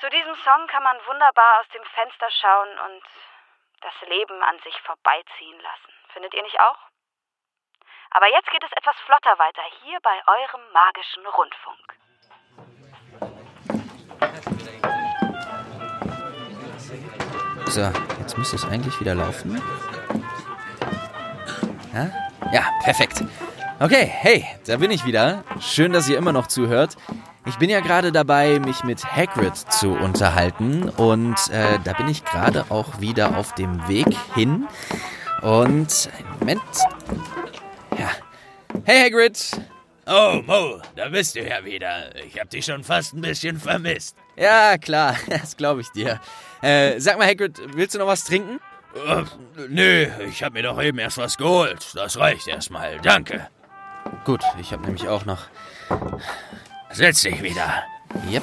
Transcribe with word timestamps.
Zu 0.00 0.08
diesem 0.08 0.34
Song 0.44 0.66
kann 0.68 0.82
man 0.82 0.96
wunderbar 1.06 1.60
aus 1.60 1.68
dem 1.74 1.84
Fenster 1.84 2.30
schauen 2.40 2.70
und 2.88 3.02
das 3.82 3.92
Leben 4.08 4.42
an 4.42 4.56
sich 4.64 4.74
vorbeiziehen 4.80 5.60
lassen. 5.60 5.92
Findet 6.14 6.32
ihr 6.32 6.42
nicht 6.42 6.58
auch? 6.58 6.78
Aber 8.12 8.26
jetzt 8.28 8.50
geht 8.50 8.64
es 8.64 8.72
etwas 8.72 8.96
flotter 9.04 9.38
weiter 9.38 9.62
hier 9.82 10.00
bei 10.00 10.16
eurem 10.26 10.72
magischen 10.72 11.26
Rundfunk. 11.26 11.96
So, 17.66 17.92
jetzt 18.20 18.38
müsste 18.38 18.56
es 18.56 18.64
eigentlich 18.64 18.98
wieder 19.00 19.14
laufen. 19.14 19.60
Ja, 21.92 22.08
ja 22.52 22.62
perfekt. 22.82 23.20
Okay, 23.78 24.06
hey, 24.06 24.46
da 24.66 24.78
bin 24.78 24.90
ich 24.90 25.04
wieder. 25.04 25.44
Schön, 25.60 25.92
dass 25.92 26.08
ihr 26.08 26.16
immer 26.16 26.32
noch 26.32 26.46
zuhört. 26.46 26.96
Ich 27.46 27.56
bin 27.56 27.70
ja 27.70 27.80
gerade 27.80 28.12
dabei, 28.12 28.58
mich 28.58 28.84
mit 28.84 29.02
Hagrid 29.04 29.56
zu 29.56 29.92
unterhalten 29.92 30.90
und 30.90 31.36
äh, 31.50 31.78
da 31.84 31.94
bin 31.94 32.08
ich 32.08 32.24
gerade 32.24 32.66
auch 32.68 33.00
wieder 33.00 33.36
auf 33.36 33.54
dem 33.54 33.88
Weg 33.88 34.06
hin. 34.34 34.68
Und, 35.40 36.10
Moment. 36.38 36.60
Ja. 37.98 38.10
Hey 38.84 39.04
Hagrid! 39.04 39.58
Oh, 40.06 40.42
Mo, 40.44 40.82
da 40.96 41.08
bist 41.08 41.34
du 41.34 41.46
ja 41.46 41.64
wieder. 41.64 42.14
Ich 42.26 42.38
hab 42.38 42.50
dich 42.50 42.66
schon 42.66 42.84
fast 42.84 43.14
ein 43.14 43.22
bisschen 43.22 43.58
vermisst. 43.58 44.16
Ja, 44.36 44.76
klar, 44.76 45.16
das 45.28 45.56
glaube 45.56 45.80
ich 45.80 45.88
dir. 45.92 46.20
Äh, 46.60 47.00
sag 47.00 47.16
mal, 47.16 47.26
Hagrid, 47.26 47.58
willst 47.74 47.94
du 47.94 48.00
noch 48.00 48.06
was 48.06 48.24
trinken? 48.24 48.60
Uh, 48.94 49.24
nö, 49.68 50.08
ich 50.28 50.42
hab 50.42 50.52
mir 50.52 50.62
doch 50.62 50.82
eben 50.82 50.98
erst 50.98 51.16
was 51.16 51.38
geholt. 51.38 51.92
Das 51.94 52.18
reicht 52.18 52.48
erstmal. 52.48 52.98
Danke. 53.00 53.48
Gut, 54.24 54.42
ich 54.60 54.72
habe 54.72 54.82
nämlich 54.82 55.08
auch 55.08 55.24
noch. 55.24 55.46
Setz 56.92 57.22
dich 57.22 57.42
wieder. 57.42 57.84
Yep. 58.28 58.42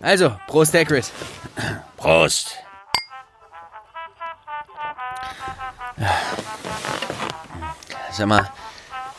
Also, 0.00 0.36
Prost, 0.46 0.74
Hagrid. 0.74 1.10
Prost. 1.96 2.56
Sag 8.12 8.26
mal, 8.26 8.50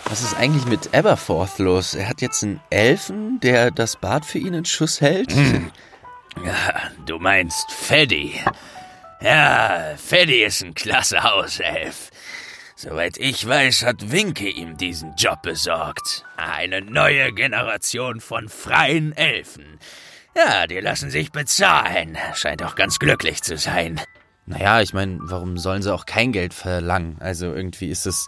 was 0.05 0.21
ist 0.21 0.35
eigentlich 0.37 0.65
mit 0.65 0.95
Aberforth 0.95 1.59
los? 1.59 1.93
Er 1.93 2.09
hat 2.09 2.21
jetzt 2.21 2.43
einen 2.43 2.61
Elfen, 2.69 3.39
der 3.41 3.71
das 3.71 3.95
Bad 3.95 4.25
für 4.25 4.39
ihn 4.39 4.53
in 4.53 4.65
Schuss 4.65 5.01
hält? 5.01 5.33
Hm. 5.33 5.71
Ja, 6.45 6.91
du 7.05 7.19
meinst 7.19 7.71
Feddy. 7.71 8.39
Ja, 9.21 9.95
Feddy 9.97 10.43
ist 10.43 10.63
ein 10.63 10.73
klasse 10.73 11.23
Hauself. 11.23 12.11
Soweit 12.79 13.17
ich 13.17 13.47
weiß, 13.47 13.83
hat 13.85 14.11
Winke 14.11 14.47
ihm 14.47 14.77
diesen 14.77 15.15
Job 15.15 15.41
besorgt. 15.41 16.23
Eine 16.37 16.79
neue 16.79 17.33
Generation 17.33 18.21
von 18.21 18.49
freien 18.49 19.17
Elfen. 19.17 19.79
Ja, 20.35 20.67
die 20.67 20.79
lassen 20.79 21.09
sich 21.09 21.31
bezahlen. 21.31 22.19
Scheint 22.35 22.61
auch 22.61 22.75
ganz 22.75 22.99
glücklich 22.99 23.41
zu 23.41 23.57
sein. 23.57 23.99
Naja, 24.45 24.81
ich 24.81 24.93
meine, 24.93 25.17
warum 25.23 25.57
sollen 25.57 25.81
sie 25.81 25.91
auch 25.91 26.05
kein 26.05 26.31
Geld 26.31 26.53
verlangen? 26.53 27.17
Also 27.19 27.47
irgendwie 27.47 27.87
ist 27.87 28.05
es 28.05 28.27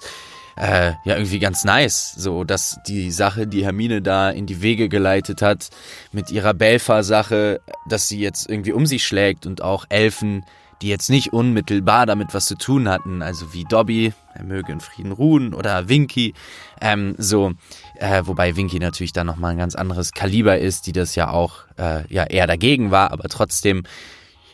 äh, 0.58 0.94
ja 1.06 1.16
irgendwie 1.16 1.38
ganz 1.38 1.64
nice, 1.64 2.16
so 2.18 2.44
dass 2.44 2.80
die 2.88 3.12
Sache, 3.12 3.46
die 3.46 3.64
Hermine 3.64 4.02
da 4.02 4.32
in 4.32 4.48
die 4.48 4.64
Wege 4.64 4.90
geleitet 4.90 5.44
hat, 5.44 5.70
mit 6.12 6.32
ihrer 6.32 6.56
Belfer-Sache, 6.56 7.62
dass 7.88 8.08
sie 8.08 8.20
jetzt 8.20 8.50
irgendwie 8.50 8.74
um 8.74 8.88
sich 8.88 9.06
schlägt 9.06 9.46
und 9.46 9.62
auch 9.62 9.86
Elfen, 9.90 10.44
die 10.82 10.90
jetzt 10.90 11.10
nicht 11.10 11.34
unmittelbar 11.34 12.06
damit 12.06 12.34
was 12.34 12.46
zu 12.46 12.56
tun 12.56 12.88
hatten, 12.88 13.22
also 13.22 13.54
wie 13.54 13.66
Dobby, 13.66 14.14
er 14.34 14.44
möge 14.44 14.72
in 14.72 14.80
Frieden 14.80 15.12
ruhen, 15.12 15.54
oder 15.54 15.90
Winky, 15.90 16.34
ähm, 16.82 17.16
so, 17.18 17.54
äh, 17.96 18.24
wobei 18.26 18.56
Winky 18.56 18.80
natürlich 18.80 19.14
dann 19.14 19.28
nochmal 19.28 19.52
ein 19.52 19.58
ganz 19.58 19.76
anderes 19.76 20.14
Kaliber 20.14 20.58
ist, 20.58 20.88
die 20.88 20.94
das 20.94 21.16
ja 21.16 21.32
auch 21.32 21.66
äh, 21.78 22.04
ja 22.14 22.24
eher 22.24 22.48
dagegen 22.48 22.92
war, 22.92 23.12
aber 23.12 23.30
trotzdem 23.30 23.84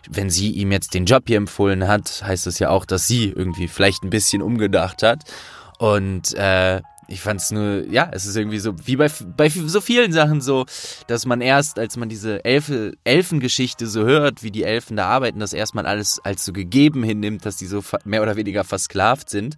wenn 0.09 0.30
sie 0.30 0.52
ihm 0.52 0.72
jetzt 0.72 0.94
den 0.94 1.06
Job 1.06 1.23
hier 1.28 1.38
empfohlen 1.38 1.88
hat, 1.88 2.23
heißt 2.23 2.46
das 2.46 2.59
ja 2.59 2.70
auch, 2.70 2.86
dass 2.86 3.08
sie 3.08 3.30
irgendwie 3.30 3.68
vielleicht 3.68 4.03
ein 4.03 4.09
bisschen 4.09 4.42
umgedacht 4.42 5.03
hat. 5.03 5.23
Und 5.80 6.34
äh, 6.36 6.81
ich 7.08 7.22
fand 7.22 7.42
es 7.42 7.52
nur, 7.52 7.86
ja, 7.88 8.10
es 8.12 8.26
ist 8.26 8.36
irgendwie 8.36 8.60
so, 8.60 8.76
wie 8.86 8.96
bei, 8.96 9.10
bei 9.38 9.50
so 9.50 9.82
vielen 9.82 10.12
Sachen 10.12 10.42
so, 10.42 10.66
dass 11.08 11.26
man 11.26 11.42
erst, 11.42 11.80
als 11.80 11.98
man 11.98 12.10
diese 12.10 12.44
Elfe, 12.46 12.94
Elfengeschichte 13.04 13.88
so 13.88 14.04
hört, 14.04 14.44
wie 14.44 14.52
die 14.52 14.64
Elfen 14.64 14.98
da 14.98 15.08
arbeiten, 15.08 15.40
das 15.40 15.54
erstmal 15.54 15.86
alles 15.86 16.20
als 16.24 16.46
so 16.46 16.54
gegeben 16.54 17.04
hinnimmt, 17.04 17.46
dass 17.46 17.58
die 17.58 17.68
so 17.68 17.84
mehr 18.04 18.22
oder 18.22 18.36
weniger 18.36 18.64
versklavt 18.64 19.30
sind. 19.30 19.58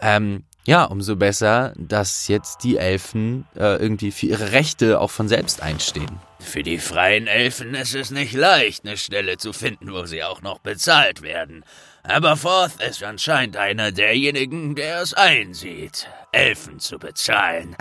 Ähm, 0.00 0.44
ja, 0.66 0.84
umso 0.84 1.16
besser, 1.16 1.74
dass 1.76 2.26
jetzt 2.28 2.64
die 2.64 2.78
Elfen 2.78 3.46
äh, 3.54 3.76
irgendwie 3.76 4.10
für 4.10 4.26
ihre 4.26 4.52
Rechte 4.52 4.98
auch 4.98 5.10
von 5.10 5.28
selbst 5.28 5.62
einstehen. 5.62 6.20
Für 6.40 6.62
die 6.62 6.78
freien 6.78 7.26
Elfen 7.26 7.74
ist 7.74 7.94
es 7.94 8.10
nicht 8.10 8.32
leicht, 8.32 8.86
eine 8.86 8.96
Stelle 8.96 9.36
zu 9.36 9.52
finden, 9.52 9.92
wo 9.92 10.04
sie 10.06 10.22
auch 10.22 10.40
noch 10.40 10.58
bezahlt 10.58 11.20
werden. 11.22 11.64
Aber 12.06 12.36
Forth 12.36 12.82
ist 12.82 13.02
anscheinend 13.02 13.56
einer 13.56 13.90
derjenigen, 13.90 14.74
der 14.74 15.00
es 15.00 15.14
einsieht, 15.14 16.06
Elfen 16.32 16.78
zu 16.78 16.98
bezahlen. 16.98 17.76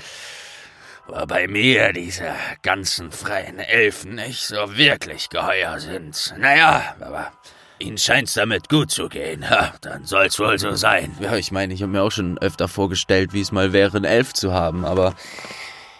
Wobei 1.08 1.50
mir 1.50 1.92
diese 1.92 2.34
ganzen 2.62 3.12
freien 3.12 3.60
Elfen 3.60 4.16
nicht 4.16 4.48
so 4.48 4.78
wirklich 4.78 5.30
geheuer 5.30 5.78
sind. 5.80 6.34
Naja, 6.38 6.96
aber 7.02 7.34
Ihnen 7.80 7.98
scheint's 7.98 8.36
damit 8.36 8.70
gut 8.70 8.92
zu 8.92 9.10
gehen. 9.10 9.50
Ha, 9.50 9.74
dann 9.82 10.06
soll's 10.06 10.40
wohl 10.40 10.58
so 10.58 10.74
sein. 10.76 11.14
Ja, 11.20 11.36
ich 11.36 11.52
meine, 11.52 11.74
ich 11.74 11.82
habe 11.82 11.92
mir 11.92 12.02
auch 12.02 12.12
schon 12.12 12.38
öfter 12.38 12.70
vorgestellt, 12.70 13.34
wie 13.34 13.42
es 13.42 13.52
mal 13.52 13.74
wäre, 13.74 13.98
einen 13.98 14.06
Elf 14.06 14.32
zu 14.34 14.54
haben, 14.54 14.86
aber 14.86 15.16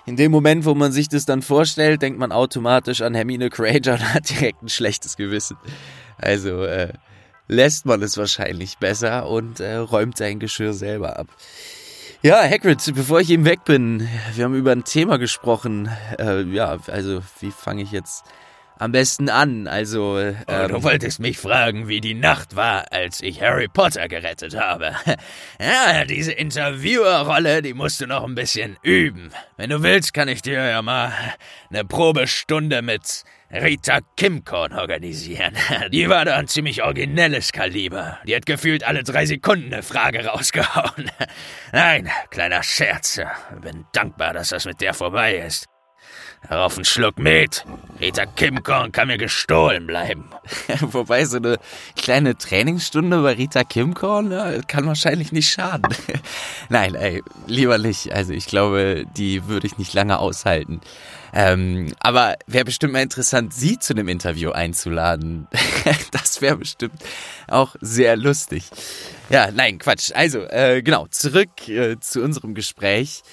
in 0.06 0.16
dem 0.16 0.32
Moment, 0.32 0.64
wo 0.64 0.76
man 0.76 0.94
sich 0.94 1.10
das 1.10 1.26
dann 1.26 1.42
vorstellt, 1.42 2.02
denkt 2.02 2.20
man 2.20 2.32
automatisch 2.32 3.02
an 3.02 3.16
Hermine 3.16 3.50
Granger 3.50 3.94
und 3.94 4.14
hat 4.14 4.30
direkt 4.30 4.64
ein 4.64 4.70
schlechtes 4.70 5.18
Gewissen. 5.18 5.58
Also, 6.18 6.64
äh, 6.64 6.94
lässt 7.48 7.86
man 7.86 8.02
es 8.02 8.18
wahrscheinlich 8.18 8.78
besser 8.78 9.28
und 9.28 9.60
äh, 9.60 9.76
räumt 9.76 10.18
sein 10.18 10.40
Geschirr 10.40 10.74
selber 10.74 11.18
ab. 11.20 11.28
Ja, 12.22 12.42
Hagrid, 12.42 12.80
bevor 12.96 13.20
ich 13.20 13.30
eben 13.30 13.44
weg 13.44 13.66
bin, 13.66 14.08
wir 14.34 14.46
haben 14.46 14.56
über 14.56 14.72
ein 14.72 14.86
Thema 14.86 15.18
gesprochen. 15.18 15.90
Äh, 16.18 16.44
ja, 16.44 16.78
also 16.88 17.22
wie 17.42 17.52
fange 17.52 17.84
ich 17.84 17.92
jetzt 17.92 18.24
am 18.80 18.94
besten 18.94 19.30
an? 19.30 19.68
Also, 19.68 20.18
ähm, 20.18 20.36
oh, 20.48 20.68
du 20.68 20.84
wolltest 20.84 21.20
mich 21.20 21.38
fragen, 21.38 21.90
wie 21.90 22.00
die 22.00 22.14
Nacht 22.14 22.56
war, 22.56 22.86
als 22.92 23.22
ich 23.22 23.42
Harry 23.42 23.68
Potter 23.68 24.08
gerettet 24.08 24.56
habe. 24.56 24.94
Ja, 25.60 26.06
diese 26.06 26.32
Interviewerrolle, 26.32 27.62
die 27.62 27.74
musst 27.74 28.02
du 28.02 28.08
noch 28.08 28.24
ein 28.24 28.36
bisschen 28.36 28.78
üben. 28.82 29.32
Wenn 29.56 29.70
du 29.70 29.84
willst, 29.84 30.14
kann 30.14 30.28
ich 30.28 30.42
dir 30.42 30.66
ja 30.66 30.82
mal 30.82 31.14
eine 31.70 31.86
Probestunde 31.86 32.82
mit 32.82 33.24
Rita 33.54 34.00
Kimcorn 34.18 34.74
organisieren. 34.74 35.56
Die 35.92 36.10
war 36.10 36.26
da 36.26 36.38
ein 36.38 36.48
ziemlich 36.48 36.82
originelles 36.82 37.52
Kaliber. 37.52 38.18
Die 38.26 38.36
hat 38.36 38.48
gefühlt 38.48 38.84
alle 38.84 39.04
drei 39.04 39.28
Sekunden 39.28 39.72
eine 39.72 39.84
Frage 39.84 40.26
rausgehauen. 40.26 41.12
Nein, 41.72 42.10
kleiner 42.32 42.64
Scherz. 42.64 43.22
Bin 43.62 43.86
dankbar, 43.94 44.34
dass 44.34 44.50
das 44.50 44.66
mit 44.66 44.82
der 44.82 44.96
vorbei 44.96 45.36
ist. 45.36 45.68
Darauf 46.50 46.76
einen 46.76 46.86
Schluck 46.86 47.20
Met. 47.20 47.64
Rita 48.02 48.26
Kimcorn 48.26 48.92
kann 48.92 49.08
mir 49.08 49.18
gestohlen 49.18 49.88
bleiben. 49.88 50.30
Wobei 50.82 51.24
so 51.26 51.38
eine 51.38 51.58
kleine 51.96 52.36
Trainingsstunde 52.38 53.22
bei 53.22 53.34
Rita 53.34 53.64
Kimcorn 53.64 54.32
ja, 54.32 54.62
kann 54.64 54.86
wahrscheinlich 54.86 55.32
nicht 55.32 55.50
schaden. 55.50 55.96
Nein, 56.70 56.96
ey, 56.96 57.24
lieber 57.48 57.78
nicht. 57.78 58.12
Also 58.12 58.34
ich 58.34 58.48
glaube, 58.48 59.06
die 59.16 59.48
würde 59.48 59.68
ich 59.68 59.78
nicht 59.78 59.94
lange 59.94 60.20
aushalten. 60.20 60.82
Ähm, 61.36 61.92
aber 62.00 62.36
wäre 62.46 62.66
bestimmt 62.66 62.94
mal 62.94 63.02
interessant, 63.02 63.56
sie 63.56 63.80
zu 63.80 63.94
einem 63.94 64.08
Interview 64.08 64.52
einzuladen. 64.52 65.48
das 66.12 66.42
wäre 66.42 66.58
bestimmt 66.58 66.94
auch 67.48 67.76
sehr 67.82 68.16
lustig. 68.16 68.70
Ja, 69.30 69.50
nein, 69.52 69.80
Quatsch. 69.80 70.12
Also, 70.14 70.42
äh, 70.42 70.84
genau, 70.84 71.08
zurück 71.08 71.68
äh, 71.68 72.00
zu 72.00 72.22
unserem 72.22 72.54
Gespräch. 72.54 73.24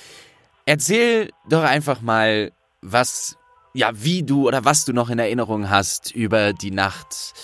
Erzähl 0.64 1.28
doch 1.48 1.62
einfach 1.62 2.00
mal, 2.00 2.52
was, 2.80 3.36
ja, 3.74 3.90
wie 3.92 4.22
du 4.22 4.48
oder 4.48 4.64
was 4.64 4.86
du 4.86 4.94
noch 4.94 5.10
in 5.10 5.18
Erinnerung 5.18 5.68
hast 5.68 6.10
über 6.10 6.54
die 6.54 6.70
Nacht, 6.70 7.34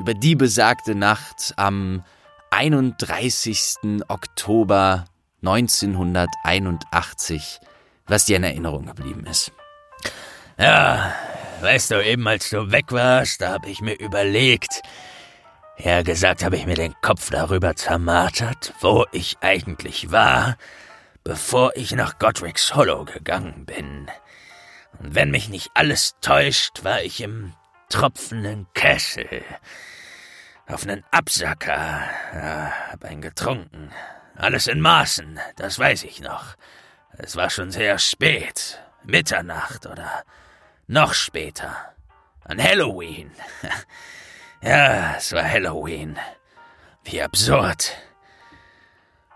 über 0.00 0.14
die 0.14 0.34
besagte 0.34 0.96
Nacht 0.96 1.54
am 1.56 2.02
31. 2.50 4.02
Oktober 4.08 5.04
1981, 5.42 7.60
was 8.06 8.24
dir 8.24 8.38
in 8.38 8.44
Erinnerung 8.44 8.86
geblieben 8.86 9.26
ist. 9.26 9.52
Ja, 10.60 11.14
weißt 11.62 11.92
du, 11.92 12.04
eben 12.04 12.28
als 12.28 12.50
du 12.50 12.70
weg 12.70 12.92
warst, 12.92 13.40
da 13.40 13.52
habe 13.52 13.70
ich 13.70 13.80
mir 13.80 13.98
überlegt. 13.98 14.82
Ja, 15.78 16.02
gesagt 16.02 16.44
habe 16.44 16.56
ich 16.56 16.66
mir 16.66 16.74
den 16.74 16.94
Kopf 17.00 17.30
darüber 17.30 17.76
zermartert, 17.76 18.74
wo 18.82 19.06
ich 19.10 19.38
eigentlich 19.40 20.12
war, 20.12 20.58
bevor 21.24 21.72
ich 21.76 21.92
nach 21.92 22.18
Godric's 22.18 22.74
Hollow 22.74 23.06
gegangen 23.06 23.64
bin. 23.64 24.10
Und 24.98 25.14
wenn 25.14 25.30
mich 25.30 25.48
nicht 25.48 25.70
alles 25.72 26.16
täuscht, 26.20 26.84
war 26.84 27.00
ich 27.00 27.22
im 27.22 27.54
tropfenden 27.88 28.66
Kessel. 28.74 29.42
Auf 30.66 30.84
nen 30.84 31.04
Absacker. 31.10 32.02
Ja, 32.34 32.72
hab 32.90 33.02
einen 33.06 33.22
getrunken. 33.22 33.92
Alles 34.36 34.66
in 34.66 34.82
Maßen, 34.82 35.40
das 35.56 35.78
weiß 35.78 36.04
ich 36.04 36.20
noch. 36.20 36.54
Es 37.16 37.34
war 37.34 37.48
schon 37.48 37.70
sehr 37.70 37.98
spät. 37.98 38.78
Mitternacht 39.04 39.86
oder 39.86 40.22
noch 40.90 41.14
später. 41.14 41.94
An 42.44 42.62
Halloween. 42.62 43.30
Ja, 44.62 45.14
es 45.16 45.32
war 45.32 45.42
Halloween. 45.42 46.18
Wie 47.04 47.22
absurd. 47.22 47.96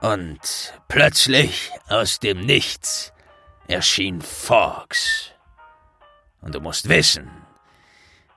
Und 0.03 0.39
plötzlich 0.87 1.71
aus 1.89 2.19
dem 2.21 2.41
Nichts 2.41 3.15
erschien 3.67 4.21
Fox. 4.21 5.31
Und 6.43 6.55
du 6.55 6.61
musst 6.61 6.91
wissen, 6.91 7.31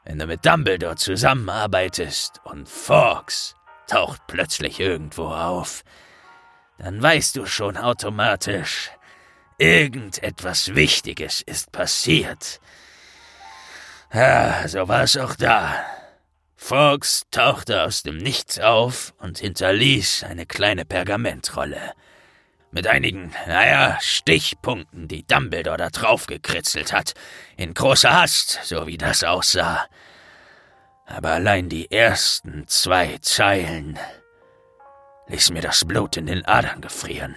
wenn 0.05 0.17
du 0.17 0.27
mit 0.27 0.45
Dumbledore 0.45 0.95
zusammenarbeitest 0.95 2.39
und 2.45 2.69
Fox 2.69 3.57
taucht 3.87 4.21
plötzlich 4.27 4.79
irgendwo 4.79 5.25
auf, 5.25 5.83
dann 6.77 7.03
weißt 7.03 7.35
du 7.35 7.45
schon 7.45 7.75
automatisch, 7.75 8.91
irgendetwas 9.57 10.73
Wichtiges 10.73 11.41
ist 11.41 11.73
passiert. 11.73 12.61
Ja, 14.13 14.67
so 14.67 14.87
war 14.87 15.03
es 15.03 15.17
auch 15.17 15.35
da. 15.35 15.83
Fox 16.55 17.23
tauchte 17.29 17.83
aus 17.83 18.03
dem 18.03 18.17
Nichts 18.17 18.59
auf 18.59 19.13
und 19.19 19.39
hinterließ 19.39 20.23
eine 20.23 20.45
kleine 20.45 20.85
Pergamentrolle. 20.85 21.93
Mit 22.71 22.87
einigen, 22.87 23.33
naja, 23.45 23.97
Stichpunkten, 24.01 25.07
die 25.07 25.25
Dumbledore 25.25 25.77
da 25.77 25.89
drauf 25.89 26.25
gekritzelt 26.25 26.91
hat. 26.93 27.13
In 27.55 27.73
großer 27.73 28.13
Hast, 28.13 28.59
so 28.63 28.87
wie 28.87 28.97
das 28.97 29.23
aussah. 29.23 29.87
Aber 31.05 31.31
allein 31.31 31.69
die 31.69 31.89
ersten 31.91 32.67
zwei 32.67 33.17
Zeilen 33.21 33.97
ließ 35.27 35.51
mir 35.51 35.61
das 35.61 35.85
Blut 35.85 36.17
in 36.17 36.25
den 36.25 36.45
Adern 36.45 36.81
gefrieren. 36.81 37.35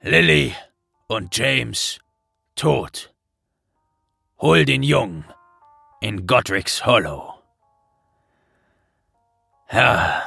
Lily 0.00 0.54
und 1.08 1.36
James 1.36 1.98
tot. 2.54 3.09
Hol 4.40 4.64
den 4.64 4.82
Jungen 4.82 5.26
in 6.00 6.26
Godric's 6.26 6.86
Hollow. 6.86 7.34
Ja, 9.70 10.22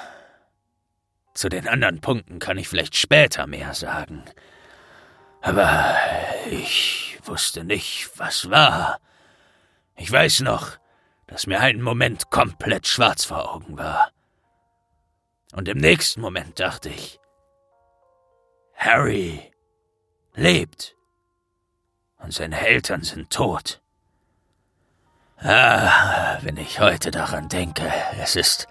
zu 1.34 1.50
den 1.50 1.68
anderen 1.68 2.00
Punkten 2.00 2.38
kann 2.38 2.60
ich 2.60 2.70
vielleicht 2.70 2.96
später 2.96 3.48
mehr 3.48 3.74
sagen. 3.74 4.24
Aber 5.42 5.98
ich 6.48 7.20
wusste 7.24 7.64
nicht, 7.64 8.12
was 8.18 8.52
war. 8.52 9.00
Ich 9.96 10.12
weiß 10.12 10.42
noch, 10.42 10.78
dass 11.26 11.48
mir 11.48 11.60
einen 11.60 11.82
Moment 11.82 12.30
komplett 12.30 12.86
schwarz 12.86 13.26
vor 13.26 13.52
Augen 13.52 13.80
war. 13.80 14.12
Und 15.54 15.68
im 15.68 15.80
nächsten 15.80 16.22
Moment 16.22 16.60
dachte 16.60 16.90
ich, 16.90 17.20
Harry 18.76 19.52
lebt 20.36 20.96
und 22.20 22.32
seine 22.32 22.60
Eltern 22.60 23.02
sind 23.02 23.32
tot. 23.32 23.83
Ah, 25.46 26.38
wenn 26.42 26.56
ich 26.56 26.80
heute 26.80 27.12
daran 27.12 27.50
denke, 27.50 27.92
es 28.22 28.38
ist 28.38 28.70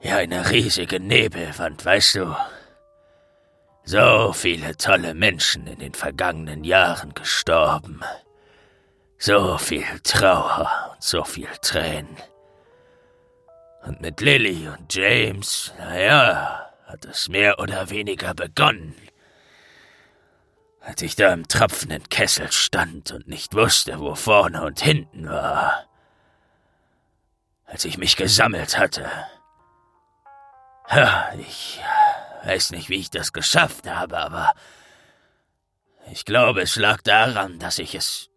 ja 0.00 0.16
eine 0.16 0.50
riesige 0.50 1.00
Nebelwand, 1.00 1.82
weißt 1.82 2.16
du. 2.16 2.36
So 3.84 4.34
viele 4.34 4.76
tolle 4.76 5.14
Menschen 5.14 5.66
in 5.66 5.78
den 5.78 5.94
vergangenen 5.94 6.62
Jahren 6.62 7.14
gestorben. 7.14 8.02
So 9.16 9.56
viel 9.56 9.98
Trauer 10.02 10.90
und 10.92 11.02
so 11.02 11.24
viel 11.24 11.48
Tränen. 11.62 12.18
Und 13.84 14.02
mit 14.02 14.20
Lily 14.20 14.68
und 14.68 14.94
James, 14.94 15.72
naja, 15.78 16.70
hat 16.86 17.06
es 17.06 17.30
mehr 17.30 17.58
oder 17.60 17.88
weniger 17.88 18.34
begonnen. 18.34 18.94
Als 20.88 21.02
ich 21.02 21.16
da 21.16 21.34
im 21.34 21.46
tropfenden 21.46 22.08
Kessel 22.08 22.50
stand 22.50 23.12
und 23.12 23.28
nicht 23.28 23.52
wusste, 23.54 24.00
wo 24.00 24.14
vorne 24.14 24.64
und 24.64 24.80
hinten 24.80 25.28
war. 25.28 25.86
Als 27.66 27.84
ich 27.84 27.98
mich 27.98 28.16
gesammelt 28.16 28.78
hatte. 28.78 29.06
Ich 31.40 31.78
weiß 32.44 32.70
nicht, 32.70 32.88
wie 32.88 32.94
ich 32.94 33.10
das 33.10 33.34
geschafft 33.34 33.86
habe, 33.86 34.16
aber 34.16 34.54
ich 36.10 36.24
glaube, 36.24 36.62
es 36.62 36.76
lag 36.76 37.02
daran, 37.02 37.58
dass 37.58 37.78
ich 37.78 37.94
es 37.94 38.30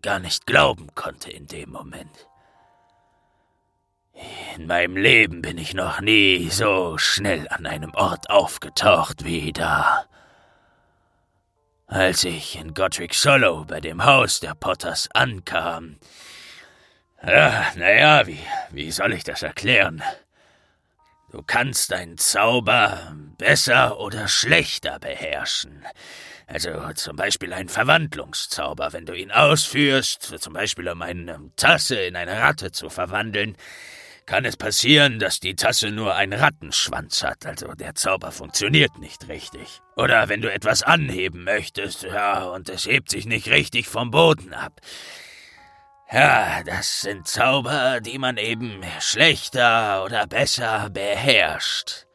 gar 0.00 0.18
nicht 0.18 0.46
glauben 0.46 0.94
konnte 0.94 1.30
in 1.30 1.46
dem 1.46 1.72
Moment. 1.72 2.26
In 4.56 4.66
meinem 4.66 4.96
Leben 4.96 5.42
bin 5.42 5.58
ich 5.58 5.74
noch 5.74 6.00
nie 6.00 6.48
so 6.48 6.96
schnell 6.96 7.46
an 7.50 7.66
einem 7.66 7.92
Ort 7.94 8.30
aufgetaucht 8.30 9.24
wie 9.26 9.52
da. 9.52 10.06
Als 11.92 12.24
ich 12.24 12.56
in 12.56 12.72
Godric 12.72 13.12
Solo 13.12 13.66
bei 13.66 13.78
dem 13.78 14.02
Haus 14.02 14.40
der 14.40 14.54
Potters 14.54 15.10
ankam. 15.12 15.98
Ja, 17.22 17.66
naja, 17.76 18.26
wie, 18.26 18.38
wie 18.70 18.90
soll 18.90 19.12
ich 19.12 19.24
das 19.24 19.42
erklären? 19.42 20.02
Du 21.32 21.42
kannst 21.42 21.92
deinen 21.92 22.16
Zauber 22.16 23.14
besser 23.36 24.00
oder 24.00 24.26
schlechter 24.26 25.00
beherrschen. 25.00 25.84
Also 26.46 26.70
zum 26.94 27.16
Beispiel 27.16 27.52
ein 27.52 27.68
Verwandlungszauber, 27.68 28.94
wenn 28.94 29.04
du 29.04 29.12
ihn 29.12 29.30
ausführst, 29.30 30.22
zum 30.40 30.54
Beispiel 30.54 30.88
um 30.88 31.02
eine 31.02 31.50
Tasse 31.56 31.96
in 31.96 32.16
eine 32.16 32.40
Ratte 32.40 32.72
zu 32.72 32.88
verwandeln, 32.88 33.54
kann 34.26 34.44
es 34.44 34.56
passieren, 34.56 35.18
dass 35.18 35.40
die 35.40 35.56
Tasse 35.56 35.90
nur 35.90 36.14
einen 36.14 36.38
Rattenschwanz 36.38 37.22
hat, 37.22 37.44
also 37.46 37.74
der 37.74 37.94
Zauber 37.94 38.32
funktioniert 38.32 38.98
nicht 38.98 39.28
richtig. 39.28 39.80
Oder 39.96 40.28
wenn 40.28 40.40
du 40.40 40.52
etwas 40.52 40.82
anheben 40.82 41.44
möchtest, 41.44 42.04
ja, 42.04 42.44
und 42.44 42.68
es 42.68 42.86
hebt 42.86 43.10
sich 43.10 43.26
nicht 43.26 43.48
richtig 43.48 43.88
vom 43.88 44.10
Boden 44.10 44.54
ab. 44.54 44.80
Ja, 46.10 46.62
das 46.62 47.00
sind 47.00 47.26
Zauber, 47.26 48.00
die 48.00 48.18
man 48.18 48.36
eben 48.36 48.82
schlechter 49.00 50.04
oder 50.04 50.26
besser 50.26 50.90
beherrscht. 50.90 52.06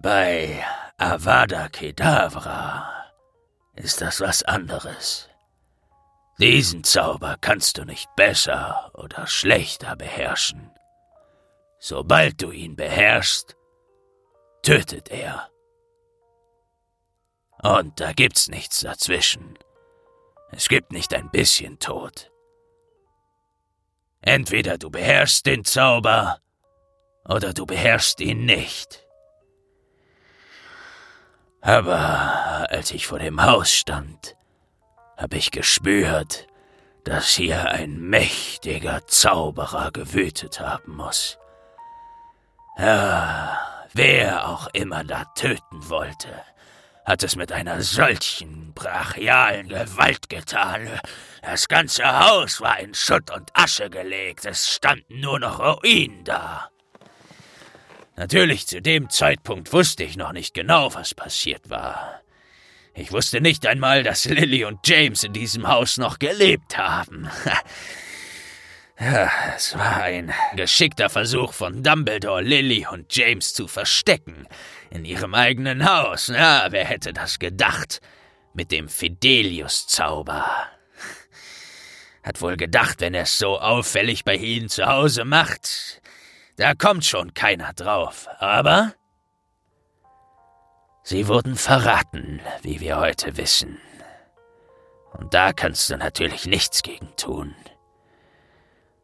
Bei 0.00 0.64
Avada 0.98 1.68
Kedavra 1.68 2.90
ist 3.74 4.00
das 4.00 4.20
was 4.20 4.42
anderes. 4.42 5.28
Diesen 6.38 6.84
Zauber 6.84 7.38
kannst 7.40 7.78
du 7.78 7.84
nicht 7.84 8.14
besser 8.14 8.90
oder 8.94 9.26
schlechter 9.26 9.96
beherrschen. 9.96 10.70
Sobald 11.78 12.42
du 12.42 12.50
ihn 12.50 12.76
beherrschst, 12.76 13.56
tötet 14.62 15.08
er. 15.10 15.48
Und 17.62 18.00
da 18.00 18.12
gibt's 18.12 18.48
nichts 18.48 18.80
dazwischen. 18.80 19.58
Es 20.50 20.68
gibt 20.68 20.92
nicht 20.92 21.14
ein 21.14 21.30
bisschen 21.30 21.78
Tod. 21.78 22.30
Entweder 24.20 24.76
du 24.76 24.90
beherrschst 24.90 25.46
den 25.46 25.64
Zauber 25.64 26.38
oder 27.24 27.54
du 27.54 27.64
beherrschst 27.64 28.20
ihn 28.20 28.44
nicht. 28.44 29.06
Aber 31.62 32.66
als 32.70 32.90
ich 32.90 33.06
vor 33.06 33.20
dem 33.20 33.42
Haus 33.42 33.72
stand, 33.72 34.36
habe 35.16 35.36
ich 35.36 35.50
gespürt, 35.50 36.46
dass 37.04 37.34
hier 37.34 37.70
ein 37.70 38.00
mächtiger 38.00 39.06
Zauberer 39.06 39.92
gewütet 39.92 40.60
haben 40.60 40.96
muss. 40.96 41.38
Ja, 42.78 43.58
wer 43.92 44.48
auch 44.48 44.66
immer 44.72 45.04
da 45.04 45.24
töten 45.36 45.88
wollte, 45.88 46.42
hat 47.04 47.22
es 47.22 47.36
mit 47.36 47.52
einer 47.52 47.80
solchen 47.82 48.74
brachialen 48.74 49.68
Gewalt 49.68 50.28
getan. 50.28 50.88
Das 51.42 51.68
ganze 51.68 52.04
Haus 52.04 52.60
war 52.60 52.78
in 52.80 52.92
Schutt 52.92 53.30
und 53.30 53.50
Asche 53.54 53.88
gelegt, 53.88 54.44
es 54.44 54.68
standen 54.68 55.20
nur 55.20 55.38
noch 55.38 55.60
Ruinen 55.60 56.24
da. 56.24 56.70
Natürlich, 58.16 58.66
zu 58.66 58.82
dem 58.82 59.10
Zeitpunkt 59.10 59.72
wusste 59.72 60.02
ich 60.02 60.16
noch 60.16 60.32
nicht 60.32 60.54
genau, 60.54 60.92
was 60.94 61.14
passiert 61.14 61.70
war. 61.70 62.20
Ich 62.98 63.12
wusste 63.12 63.42
nicht 63.42 63.66
einmal, 63.66 64.02
dass 64.02 64.24
Lily 64.24 64.64
und 64.64 64.88
James 64.88 65.22
in 65.22 65.34
diesem 65.34 65.68
Haus 65.68 65.98
noch 65.98 66.18
gelebt 66.18 66.78
haben. 66.78 67.28
Es 68.98 69.76
war 69.76 70.04
ein 70.04 70.32
geschickter 70.54 71.10
Versuch 71.10 71.52
von 71.52 71.82
Dumbledore, 71.82 72.40
Lily 72.40 72.86
und 72.90 73.14
James 73.14 73.52
zu 73.52 73.68
verstecken. 73.68 74.48
In 74.88 75.04
ihrem 75.04 75.34
eigenen 75.34 75.84
Haus. 75.84 76.28
Ja, 76.28 76.68
wer 76.70 76.86
hätte 76.86 77.12
das 77.12 77.38
gedacht? 77.38 78.00
Mit 78.54 78.72
dem 78.72 78.88
Fidelius-Zauber. 78.88 80.46
Hat 82.22 82.40
wohl 82.40 82.56
gedacht, 82.56 83.02
wenn 83.02 83.12
er 83.12 83.24
es 83.24 83.36
so 83.36 83.60
auffällig 83.60 84.24
bei 84.24 84.36
ihnen 84.36 84.70
zu 84.70 84.86
Hause 84.86 85.26
macht, 85.26 86.00
da 86.56 86.72
kommt 86.74 87.04
schon 87.04 87.34
keiner 87.34 87.74
drauf. 87.74 88.28
Aber 88.38 88.94
Sie 91.08 91.28
wurden 91.28 91.54
verraten, 91.54 92.40
wie 92.62 92.80
wir 92.80 92.98
heute 92.98 93.36
wissen. 93.36 93.78
Und 95.12 95.34
da 95.34 95.52
kannst 95.52 95.88
du 95.88 95.96
natürlich 95.96 96.46
nichts 96.46 96.82
gegen 96.82 97.14
tun. 97.14 97.54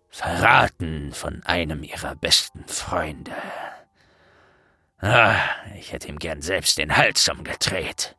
Verraten 0.08 1.12
von 1.12 1.44
einem 1.44 1.84
ihrer 1.84 2.16
besten 2.16 2.66
Freunde. 2.66 3.36
Ah, 4.98 5.36
ich 5.76 5.92
hätte 5.92 6.08
ihm 6.08 6.18
gern 6.18 6.42
selbst 6.42 6.76
den 6.76 6.96
Hals 6.96 7.28
umgedreht. 7.28 8.16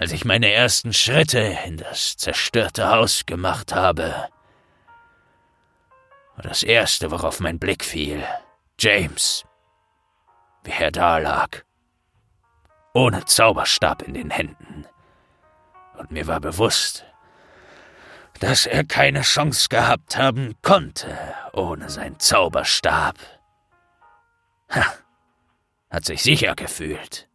Als 0.00 0.12
ich 0.12 0.24
meine 0.24 0.50
ersten 0.50 0.94
Schritte 0.94 1.58
in 1.66 1.76
das 1.76 2.16
zerstörte 2.16 2.88
Haus 2.88 3.26
gemacht 3.26 3.74
habe, 3.74 4.28
war 6.36 6.42
das 6.42 6.62
Erste, 6.62 7.10
worauf 7.10 7.38
mein 7.38 7.58
Blick 7.58 7.84
fiel, 7.84 8.24
James, 8.78 9.44
wie 10.64 10.70
er 10.70 10.90
da 10.90 11.18
lag, 11.18 11.50
ohne 12.94 13.26
Zauberstab 13.26 14.00
in 14.00 14.14
den 14.14 14.30
Händen. 14.30 14.86
Und 15.98 16.10
mir 16.10 16.26
war 16.26 16.40
bewusst, 16.40 17.04
dass 18.38 18.64
er 18.64 18.84
keine 18.84 19.20
Chance 19.20 19.68
gehabt 19.68 20.16
haben 20.16 20.54
konnte 20.62 21.14
ohne 21.52 21.90
seinen 21.90 22.18
Zauberstab. 22.18 23.16
Ha, 24.70 24.94
hat 25.90 26.06
sich 26.06 26.22
sicher 26.22 26.54
gefühlt. 26.54 27.29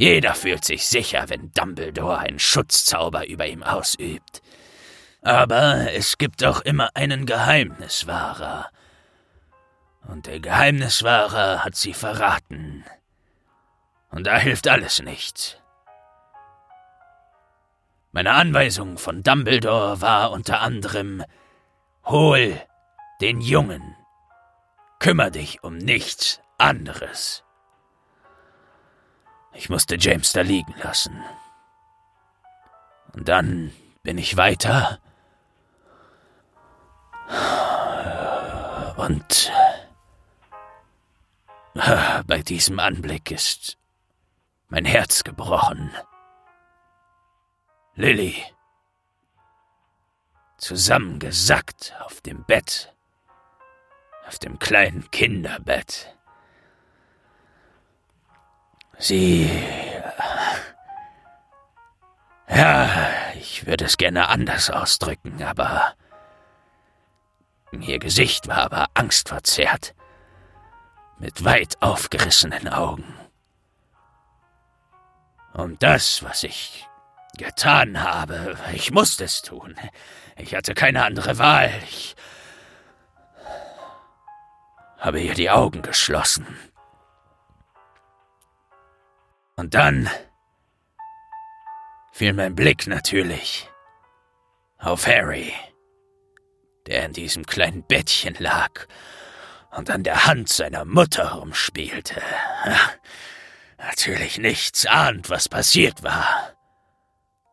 Jeder 0.00 0.34
fühlt 0.34 0.64
sich 0.64 0.86
sicher, 0.86 1.24
wenn 1.26 1.50
Dumbledore 1.50 2.18
einen 2.18 2.38
Schutzzauber 2.38 3.26
über 3.26 3.48
ihm 3.48 3.64
ausübt. 3.64 4.42
Aber 5.22 5.92
es 5.92 6.18
gibt 6.18 6.44
auch 6.44 6.60
immer 6.60 6.90
einen 6.94 7.26
Geheimniswahrer. 7.26 8.70
Und 10.06 10.28
der 10.28 10.38
Geheimniswahrer 10.38 11.64
hat 11.64 11.74
sie 11.74 11.94
verraten. 11.94 12.84
Und 14.10 14.28
da 14.28 14.38
hilft 14.38 14.68
alles 14.68 15.02
nicht. 15.02 15.60
Meine 18.12 18.34
Anweisung 18.34 18.98
von 18.98 19.24
Dumbledore 19.24 20.00
war 20.00 20.30
unter 20.30 20.60
anderem 20.60 21.24
Hol 22.04 22.56
den 23.20 23.40
Jungen. 23.40 23.96
Kümmer 25.00 25.32
dich 25.32 25.64
um 25.64 25.76
nichts 25.76 26.40
anderes. 26.56 27.42
Ich 29.58 29.68
musste 29.68 29.96
James 29.98 30.32
da 30.32 30.42
liegen 30.42 30.72
lassen. 30.84 31.20
Und 33.12 33.28
dann 33.28 33.72
bin 34.04 34.16
ich 34.16 34.36
weiter. 34.36 35.00
Und 38.96 39.52
bei 41.74 42.40
diesem 42.42 42.78
Anblick 42.78 43.32
ist 43.32 43.76
mein 44.68 44.84
Herz 44.84 45.24
gebrochen. 45.24 45.90
Lilly, 47.96 48.40
zusammengesackt 50.58 51.96
auf 52.04 52.20
dem 52.20 52.44
Bett, 52.44 52.94
auf 54.24 54.38
dem 54.38 54.60
kleinen 54.60 55.10
Kinderbett. 55.10 56.16
Sie. 58.98 59.48
Ja, 62.48 63.08
ich 63.34 63.66
würde 63.66 63.84
es 63.84 63.96
gerne 63.96 64.28
anders 64.28 64.70
ausdrücken, 64.70 65.42
aber. 65.42 65.94
Ihr 67.70 67.98
Gesicht 67.98 68.48
war 68.48 68.58
aber 68.58 68.86
angstverzerrt, 68.94 69.94
mit 71.18 71.44
weit 71.44 71.76
aufgerissenen 71.80 72.68
Augen. 72.68 73.14
Und 75.52 75.82
das, 75.82 76.22
was 76.22 76.44
ich 76.44 76.86
getan 77.36 78.02
habe, 78.02 78.56
ich 78.72 78.90
musste 78.90 79.24
es 79.24 79.42
tun. 79.42 79.76
Ich 80.36 80.54
hatte 80.54 80.74
keine 80.74 81.04
andere 81.04 81.38
Wahl. 81.38 81.70
Ich 81.84 82.16
habe 84.98 85.20
ihr 85.20 85.34
die 85.34 85.50
Augen 85.50 85.82
geschlossen. 85.82 86.46
Und 89.58 89.74
dann 89.74 90.08
fiel 92.12 92.32
mein 92.32 92.54
Blick 92.54 92.86
natürlich 92.86 93.68
auf 94.78 95.08
Harry, 95.08 95.52
der 96.86 97.06
in 97.06 97.12
diesem 97.12 97.44
kleinen 97.44 97.82
Bettchen 97.82 98.36
lag 98.38 98.86
und 99.72 99.90
an 99.90 100.04
der 100.04 100.26
Hand 100.26 100.48
seiner 100.48 100.84
Mutter 100.84 101.32
rumspielte. 101.32 102.22
Natürlich 103.78 104.38
nichts 104.38 104.86
ahnt, 104.86 105.28
was 105.28 105.48
passiert 105.48 106.04
war. 106.04 106.52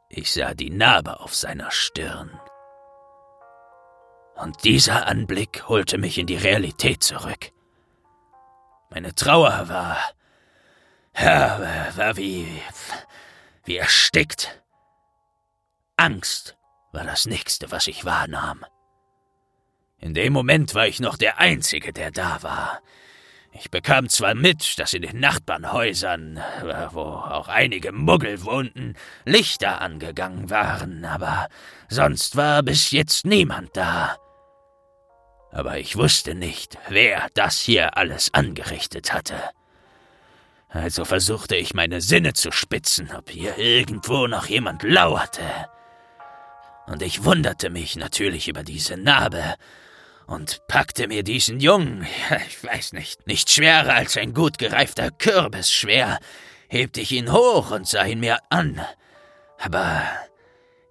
Ich 0.10 0.32
sah 0.32 0.54
die 0.54 0.70
Narbe 0.70 1.20
auf 1.20 1.34
seiner 1.34 1.72
Stirn. 1.72 2.40
Und 4.36 4.64
dieser 4.64 5.08
Anblick 5.08 5.68
holte 5.68 5.98
mich 5.98 6.20
in 6.20 6.28
die 6.28 6.38
Realität 6.38 7.02
zurück. 7.02 7.52
Meine 8.92 9.16
Trauer 9.16 9.70
war 9.70 9.98
war 11.24 12.18
wie. 12.18 12.48
wie 13.64 13.78
erstickt. 13.78 14.62
Angst 15.98 16.58
war 16.92 17.04
das 17.04 17.26
nächste, 17.26 17.72
was 17.72 17.88
ich 17.88 18.06
wahrnahm. 18.06 18.66
In 20.00 20.14
dem 20.14 20.34
Moment 20.34 20.76
war 20.76 20.88
ich 20.88 21.00
noch 21.00 21.18
der 21.18 21.40
Einzige, 21.40 21.94
der 21.94 22.12
da 22.12 22.44
war. 22.44 22.82
Ich 23.54 23.72
bekam 23.72 24.10
zwar 24.10 24.36
mit, 24.36 24.78
dass 24.78 24.94
in 24.94 25.02
den 25.02 25.20
Nachbarnhäusern, 25.20 26.44
wo 26.92 27.02
auch 27.02 27.48
einige 27.48 27.94
Muggel 27.94 28.44
wohnten, 28.44 28.96
Lichter 29.24 29.80
angegangen 29.82 30.50
waren, 30.50 31.06
aber 31.06 31.48
sonst 31.88 32.36
war 32.36 32.62
bis 32.64 32.92
jetzt 32.92 33.26
niemand 33.26 33.76
da. 33.78 34.18
Aber 35.52 35.80
ich 35.80 35.96
wusste 35.96 36.36
nicht, 36.36 36.78
wer 36.90 37.30
das 37.34 37.62
hier 37.62 37.96
alles 37.96 38.34
angerichtet 38.34 39.14
hatte. 39.14 39.42
Also 40.76 41.06
versuchte 41.06 41.56
ich 41.56 41.74
meine 41.74 42.02
Sinne 42.02 42.34
zu 42.34 42.52
spitzen, 42.52 43.10
ob 43.18 43.30
hier 43.30 43.58
irgendwo 43.58 44.28
noch 44.28 44.48
jemand 44.48 44.84
lauerte. 44.84 45.42
Und 46.86 47.02
ich 47.02 47.24
wunderte 47.24 47.70
mich 47.70 47.96
natürlich 47.96 48.50
über 48.50 48.62
diese 48.62 48.98
Narbe 48.98 49.56
und 50.28 50.68
packte 50.68 51.08
mir 51.08 51.24
diesen 51.24 51.62
Jungen, 51.62 52.06
ich 52.48 52.62
weiß 52.62 52.92
nicht, 52.92 53.26
nicht 53.26 53.50
schwerer 53.50 53.94
als 53.94 54.18
ein 54.18 54.34
gut 54.34 54.58
gereifter 54.58 55.12
Kürbis 55.12 55.72
schwer, 55.72 56.20
hebte 56.68 57.00
ich 57.00 57.14
ihn 57.14 57.32
hoch 57.32 57.72
und 57.72 57.88
sah 57.88 58.04
ihn 58.04 58.20
mir 58.20 58.40
an. 58.50 58.82
Aber 59.58 60.02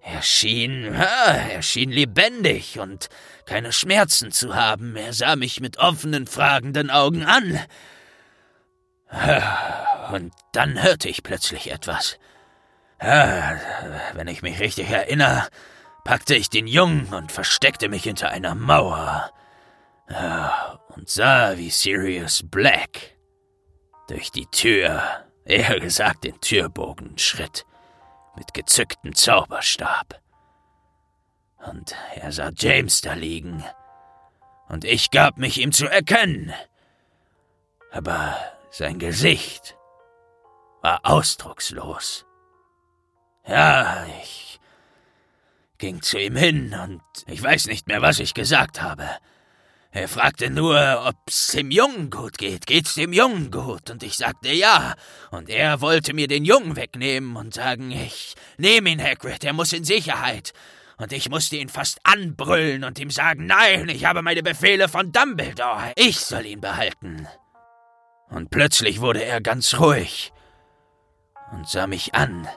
er 0.01 0.23
schien, 0.23 0.95
er 0.95 1.61
schien 1.61 1.91
lebendig 1.91 2.79
und 2.79 3.07
keine 3.45 3.71
Schmerzen 3.71 4.31
zu 4.31 4.55
haben. 4.55 4.95
Er 4.95 5.13
sah 5.13 5.35
mich 5.35 5.59
mit 5.59 5.77
offenen, 5.77 6.25
fragenden 6.25 6.89
Augen 6.89 7.23
an. 7.23 7.59
Und 10.11 10.33
dann 10.51 10.81
hörte 10.81 11.09
ich 11.09 11.23
plötzlich 11.23 11.71
etwas. 11.71 12.19
Wenn 12.99 14.27
ich 14.27 14.41
mich 14.41 14.59
richtig 14.59 14.89
erinnere, 14.89 15.47
packte 16.03 16.35
ich 16.35 16.49
den 16.49 16.67
Jungen 16.67 17.13
und 17.13 17.31
versteckte 17.31 17.89
mich 17.89 18.03
hinter 18.03 18.29
einer 18.29 18.55
Mauer. 18.55 19.31
Und 20.95 21.09
sah, 21.09 21.57
wie 21.57 21.69
Sirius 21.69 22.43
Black 22.45 23.15
durch 24.07 24.31
die 24.31 24.45
Tür, 24.47 25.01
eher 25.45 25.79
gesagt 25.79 26.23
den 26.23 26.39
Türbogen, 26.39 27.17
schritt, 27.17 27.65
mit 28.35 28.53
gezücktem 28.53 29.15
Zauberstab. 29.15 30.21
Und 31.65 31.95
er 32.13 32.31
sah 32.31 32.51
James 32.55 33.01
da 33.01 33.13
liegen, 33.13 33.63
und 34.67 34.83
ich 34.83 35.11
gab 35.11 35.37
mich 35.37 35.59
ihm 35.59 35.71
zu 35.71 35.87
erkennen. 35.87 36.53
Aber 37.91 38.35
sein 38.77 38.99
Gesicht 38.99 39.77
war 40.81 40.99
ausdruckslos. 41.03 42.25
Ja, 43.47 44.05
ich 44.21 44.59
ging 45.77 46.01
zu 46.01 46.19
ihm 46.19 46.35
hin 46.35 46.75
und 46.83 47.01
ich 47.27 47.41
weiß 47.41 47.67
nicht 47.67 47.87
mehr, 47.87 48.01
was 48.01 48.19
ich 48.19 48.33
gesagt 48.33 48.81
habe. 48.81 49.07
Er 49.91 50.09
fragte 50.09 50.49
nur, 50.49 51.05
ob's 51.07 51.53
dem 51.53 51.71
Jungen 51.71 52.09
gut 52.09 52.37
geht. 52.37 52.67
Geht's 52.67 52.95
dem 52.95 53.13
Jungen 53.13 53.49
gut? 53.49 53.89
Und 53.89 54.03
ich 54.03 54.17
sagte 54.17 54.51
ja. 54.51 54.95
Und 55.31 55.49
er 55.49 55.79
wollte 55.79 56.13
mir 56.13 56.27
den 56.27 56.43
Jungen 56.43 56.75
wegnehmen 56.75 57.37
und 57.37 57.53
sagen, 57.53 57.91
ich 57.91 58.35
nehme 58.57 58.89
ihn, 58.89 59.01
Hagrid, 59.01 59.45
er 59.45 59.53
muss 59.53 59.71
in 59.71 59.85
Sicherheit. 59.85 60.51
Und 60.97 61.13
ich 61.13 61.29
musste 61.29 61.55
ihn 61.55 61.69
fast 61.69 61.99
anbrüllen 62.03 62.83
und 62.83 62.99
ihm 62.99 63.09
sagen, 63.09 63.45
nein, 63.45 63.87
ich 63.87 64.03
habe 64.03 64.21
meine 64.21 64.43
Befehle 64.43 64.89
von 64.89 65.13
Dumbledore. 65.13 65.93
Ich 65.95 66.19
soll 66.19 66.45
ihn 66.45 66.59
behalten. 66.59 67.25
Und 68.29 68.49
plötzlich 68.49 69.01
wurde 69.01 69.23
er 69.23 69.41
ganz 69.41 69.79
ruhig 69.79 70.33
und 71.51 71.67
sah 71.67 71.87
mich 71.87 72.15
an. 72.15 72.47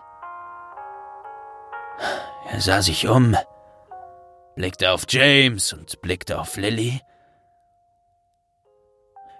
Er 2.50 2.60
sah 2.60 2.82
sich 2.82 3.08
um, 3.08 3.36
blickte 4.56 4.90
auf 4.90 5.04
James 5.08 5.72
und 5.72 6.00
blickte 6.00 6.38
auf 6.38 6.56
Lily. 6.56 7.00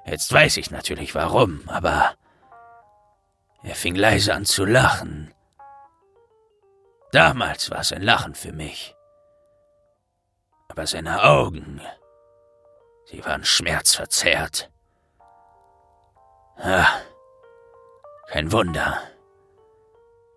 Jetzt 0.05 0.33
weiß 0.33 0.57
ich 0.59 0.71
natürlich 0.71 1.15
warum, 1.15 1.69
aber 1.69 2.15
er 3.63 3.75
fing 3.75 3.95
leise 3.95 4.35
an 4.35 4.45
zu 4.45 4.65
lachen. 4.65 5.35
Damals 7.13 7.71
war 7.71 7.81
es 7.81 7.93
ein 7.93 8.03
Lachen 8.03 8.35
für 8.35 8.53
mich. 8.53 8.95
Aber 10.69 10.87
seine 10.87 11.23
Augen, 11.23 11.81
sie 13.07 13.25
waren 13.25 13.45
schmerzverzerrt. 13.45 14.71
Ja, 16.63 17.01
kein 18.31 18.53
Wunder. 18.53 19.03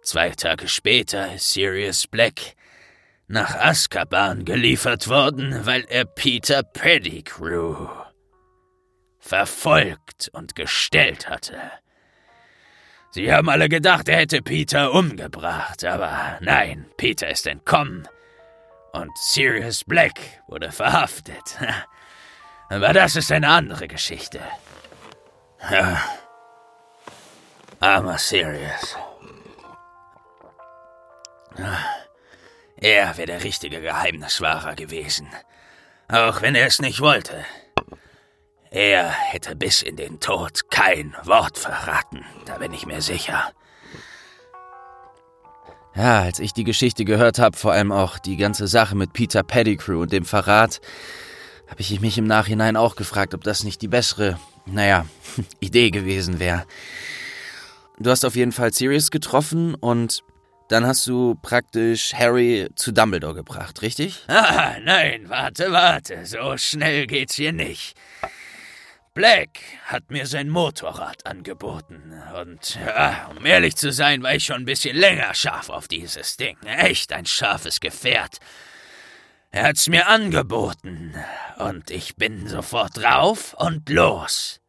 Zwei 0.03 0.29
Tage 0.29 0.67
später 0.67 1.33
ist 1.33 1.51
Sirius 1.53 2.07
Black 2.07 2.55
nach 3.27 3.55
Azkaban 3.55 4.45
geliefert 4.45 5.07
worden, 5.07 5.65
weil 5.65 5.85
er 5.89 6.05
Peter 6.05 6.63
Pettigrew 6.63 7.87
verfolgt 9.19 10.29
und 10.33 10.55
gestellt 10.55 11.29
hatte. 11.29 11.59
Sie 13.11 13.31
haben 13.31 13.49
alle 13.49 13.69
gedacht, 13.69 14.07
er 14.07 14.17
hätte 14.17 14.41
Peter 14.41 14.93
umgebracht, 14.93 15.83
aber 15.83 16.37
nein, 16.41 16.85
Peter 16.97 17.29
ist 17.29 17.45
entkommen 17.45 18.07
und 18.93 19.17
Sirius 19.17 19.83
Black 19.83 20.19
wurde 20.47 20.71
verhaftet. 20.71 21.57
Aber 22.69 22.93
das 22.93 23.17
ist 23.17 23.31
eine 23.33 23.49
andere 23.49 23.89
Geschichte. 23.89 24.39
Ja. 25.69 26.01
Armer 27.79 28.17
Sirius. 28.17 28.95
Er 32.77 33.17
wäre 33.17 33.27
der 33.27 33.43
richtige 33.43 33.81
Geheimniswahrer 33.81 34.75
gewesen. 34.75 35.27
Auch 36.07 36.41
wenn 36.41 36.55
er 36.55 36.67
es 36.67 36.79
nicht 36.79 36.99
wollte. 36.99 37.45
Er 38.71 39.09
hätte 39.09 39.55
bis 39.55 39.81
in 39.81 39.97
den 39.97 40.19
Tod 40.19 40.69
kein 40.69 41.15
Wort 41.23 41.57
verraten, 41.57 42.25
da 42.45 42.57
bin 42.57 42.71
ich 42.73 42.85
mir 42.85 43.01
sicher. 43.01 43.51
Ja, 45.93 46.21
als 46.21 46.39
ich 46.39 46.53
die 46.53 46.63
Geschichte 46.63 47.03
gehört 47.03 47.37
habe, 47.37 47.57
vor 47.57 47.73
allem 47.73 47.91
auch 47.91 48.17
die 48.17 48.37
ganze 48.37 48.67
Sache 48.67 48.95
mit 48.95 49.11
Peter 49.11 49.43
Pettigrew 49.43 50.01
und 50.01 50.13
dem 50.13 50.23
Verrat, 50.23 50.79
habe 51.69 51.81
ich 51.81 51.99
mich 51.99 52.17
im 52.17 52.25
Nachhinein 52.25 52.77
auch 52.77 52.95
gefragt, 52.95 53.33
ob 53.33 53.43
das 53.43 53.65
nicht 53.65 53.81
die 53.81 53.89
bessere, 53.89 54.39
naja, 54.71 55.05
Idee 55.59 55.91
gewesen 55.91 56.39
wäre. 56.39 56.65
Du 57.99 58.09
hast 58.09 58.25
auf 58.25 58.35
jeden 58.35 58.51
Fall 58.51 58.73
Sirius 58.73 59.11
getroffen 59.11 59.75
und 59.75 60.23
dann 60.69 60.87
hast 60.87 61.05
du 61.05 61.35
praktisch 61.41 62.13
Harry 62.13 62.69
zu 62.75 62.93
Dumbledore 62.93 63.35
gebracht, 63.35 63.81
richtig? 63.81 64.23
Ah, 64.27 64.77
nein, 64.81 65.29
warte, 65.29 65.71
warte, 65.71 66.25
so 66.25 66.57
schnell 66.57 67.07
geht's 67.07 67.35
hier 67.35 67.51
nicht. 67.51 67.95
Black 69.13 69.49
hat 69.83 70.09
mir 70.09 70.25
sein 70.25 70.47
Motorrad 70.47 71.25
angeboten. 71.25 72.13
Und 72.39 72.75
ja, 72.75 73.29
um 73.35 73.45
ehrlich 73.45 73.75
zu 73.75 73.91
sein, 73.91 74.23
war 74.23 74.33
ich 74.33 74.45
schon 74.45 74.61
ein 74.61 74.65
bisschen 74.65 74.95
länger 74.95 75.33
scharf 75.33 75.69
auf 75.69 75.89
dieses 75.89 76.37
Ding. 76.37 76.55
Echt 76.65 77.11
ein 77.11 77.25
scharfes 77.25 77.81
Gefährt. 77.81 78.37
Er 79.51 79.63
hat's 79.63 79.89
mir 79.89 80.07
angeboten. 80.07 81.13
Und 81.57 81.91
ich 81.91 82.15
bin 82.15 82.47
sofort 82.47 82.95
drauf 82.95 83.53
und 83.55 83.89
los. 83.89 84.60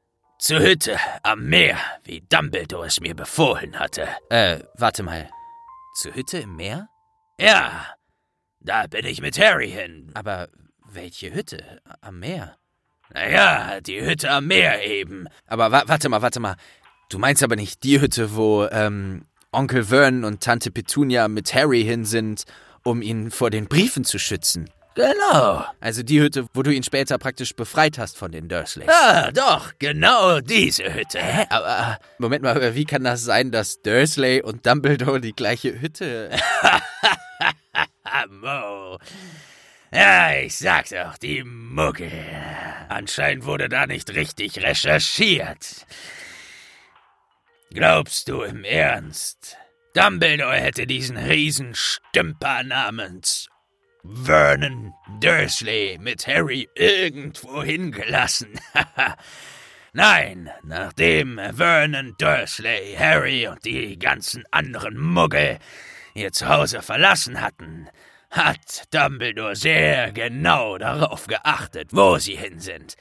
Zur 0.43 0.59
Hütte 0.59 0.99
am 1.23 1.45
Meer, 1.45 1.79
wie 2.03 2.21
Dumbledore 2.21 2.89
es 2.89 3.01
mir 3.01 3.15
befohlen 3.15 3.79
hatte. 3.79 4.09
Äh, 4.29 4.59
warte 4.75 5.05
mal. 5.05 5.31
Zur 5.95 6.17
Hütte 6.17 6.39
im 6.39 6.57
Meer? 6.57 6.89
Ja, 7.39 7.87
da 8.59 8.89
bin 8.89 9.07
ich 9.07 9.23
mit 9.23 9.39
Harry 9.39 9.71
hin. 9.71 10.11
Aber 10.15 10.49
welche 10.85 11.33
Hütte? 11.33 11.81
Am 12.01 12.19
Meer? 12.19 12.57
Naja, 13.15 13.81
die 13.83 14.05
Hütte 14.05 14.33
am 14.33 14.49
Meer 14.49 14.85
eben. 14.85 15.29
Aber 15.47 15.71
wa 15.71 15.85
warte 15.87 16.09
mal, 16.09 16.23
warte 16.23 16.41
mal. 16.41 16.57
Du 17.09 17.21
meinst 17.21 17.45
aber 17.45 17.55
nicht 17.55 17.85
die 17.85 18.01
Hütte, 18.01 18.35
wo 18.35 18.65
ähm, 18.65 19.27
Onkel 19.53 19.85
Vern 19.85 20.25
und 20.25 20.43
Tante 20.43 20.73
Petunia 20.73 21.29
mit 21.29 21.55
Harry 21.55 21.85
hin 21.85 22.05
sind, 22.05 22.47
um 22.83 23.01
ihn 23.01 23.31
vor 23.31 23.51
den 23.51 23.67
Briefen 23.69 24.03
zu 24.03 24.19
schützen. 24.19 24.69
Genau. 24.95 25.65
Also 25.81 26.03
die 26.03 26.21
Hütte, 26.21 26.47
wo 26.55 26.63
du 26.63 26.71
ihn 26.73 26.83
später 26.83 27.19
praktisch 27.19 27.55
befreit 27.55 27.99
hast 27.99 28.17
von 28.19 28.33
den 28.33 28.49
Dursleys. 28.49 28.89
Ah, 28.89 29.31
doch, 29.33 29.73
genau 29.79 30.41
diese 30.41 30.93
Hütte. 30.93 31.19
Hä? 31.21 31.47
Aber, 31.49 31.99
Moment 32.19 32.43
mal, 32.43 32.75
wie 32.75 32.85
kann 32.85 33.05
das 33.05 33.23
sein, 33.25 33.51
dass 33.51 33.81
Dursley 33.83 34.43
und 34.43 34.67
Dumbledore 34.67 35.21
die 35.21 35.35
gleiche 35.35 35.81
Hütte... 35.81 36.31
Mo. 38.29 38.99
Ja, 39.93 40.35
ich 40.35 40.57
sag 40.57 40.89
doch, 40.89 41.19
die 41.19 41.43
Muggel. 41.45 42.11
Anscheinend 42.89 43.45
wurde 43.45 43.69
da 43.69 43.87
nicht 43.87 44.11
richtig 44.11 44.63
recherchiert. 44.63 45.87
Glaubst 47.71 48.29
du 48.29 48.43
im 48.43 48.65
Ernst, 48.65 49.57
Dumbledore 49.95 50.57
hätte 50.57 50.87
diesen 50.87 51.17
Riesenstümper 51.17 52.63
namens 52.63 53.49
Vernon 54.05 54.95
Dursley 55.21 55.97
mit 56.01 56.27
Harry 56.27 56.69
irgendwo 56.75 57.63
hingelassen? 57.63 58.59
Nein, 59.93 60.51
nachdem 60.65 61.39
Vernon 61.55 62.15
Dursley, 62.19 62.97
Harry 62.99 63.47
und 63.47 63.65
die 63.65 63.97
ganzen 63.99 64.45
anderen 64.51 64.99
Muggel 64.99 65.59
ihr 66.15 66.33
Zuhause 66.33 66.83
verlassen 66.83 67.41
hatten, 67.41 67.89
hat 68.31 68.93
Dumbledore 68.93 69.55
sehr 69.55 70.11
genau 70.11 70.79
darauf 70.79 71.29
geachtet, 71.29 71.91
wo 71.93 72.19
sie 72.19 72.37
hin 72.37 72.59
sind. 72.59 72.97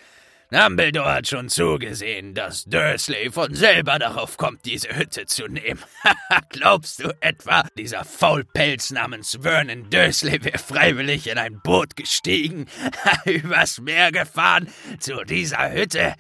Dumbledore 0.51 1.13
hat 1.13 1.27
schon 1.29 1.47
zugesehen, 1.47 2.33
dass 2.33 2.65
Dursley 2.65 3.31
von 3.31 3.55
selber 3.55 3.97
darauf 3.99 4.35
kommt, 4.35 4.65
diese 4.65 4.93
Hütte 4.93 5.25
zu 5.25 5.47
nehmen. 5.47 5.79
Glaubst 6.49 7.01
du 7.01 7.15
etwa, 7.21 7.63
dieser 7.77 8.03
Faulpelz 8.03 8.91
namens 8.91 9.39
Vernon 9.41 9.89
Dursley 9.89 10.43
wäre 10.43 10.57
freiwillig 10.57 11.27
in 11.27 11.37
ein 11.37 11.61
Boot 11.61 11.95
gestiegen, 11.95 12.65
übers 13.25 13.79
Meer 13.79 14.11
gefahren, 14.11 14.67
zu 14.99 15.23
dieser 15.23 15.71
Hütte? 15.71 16.15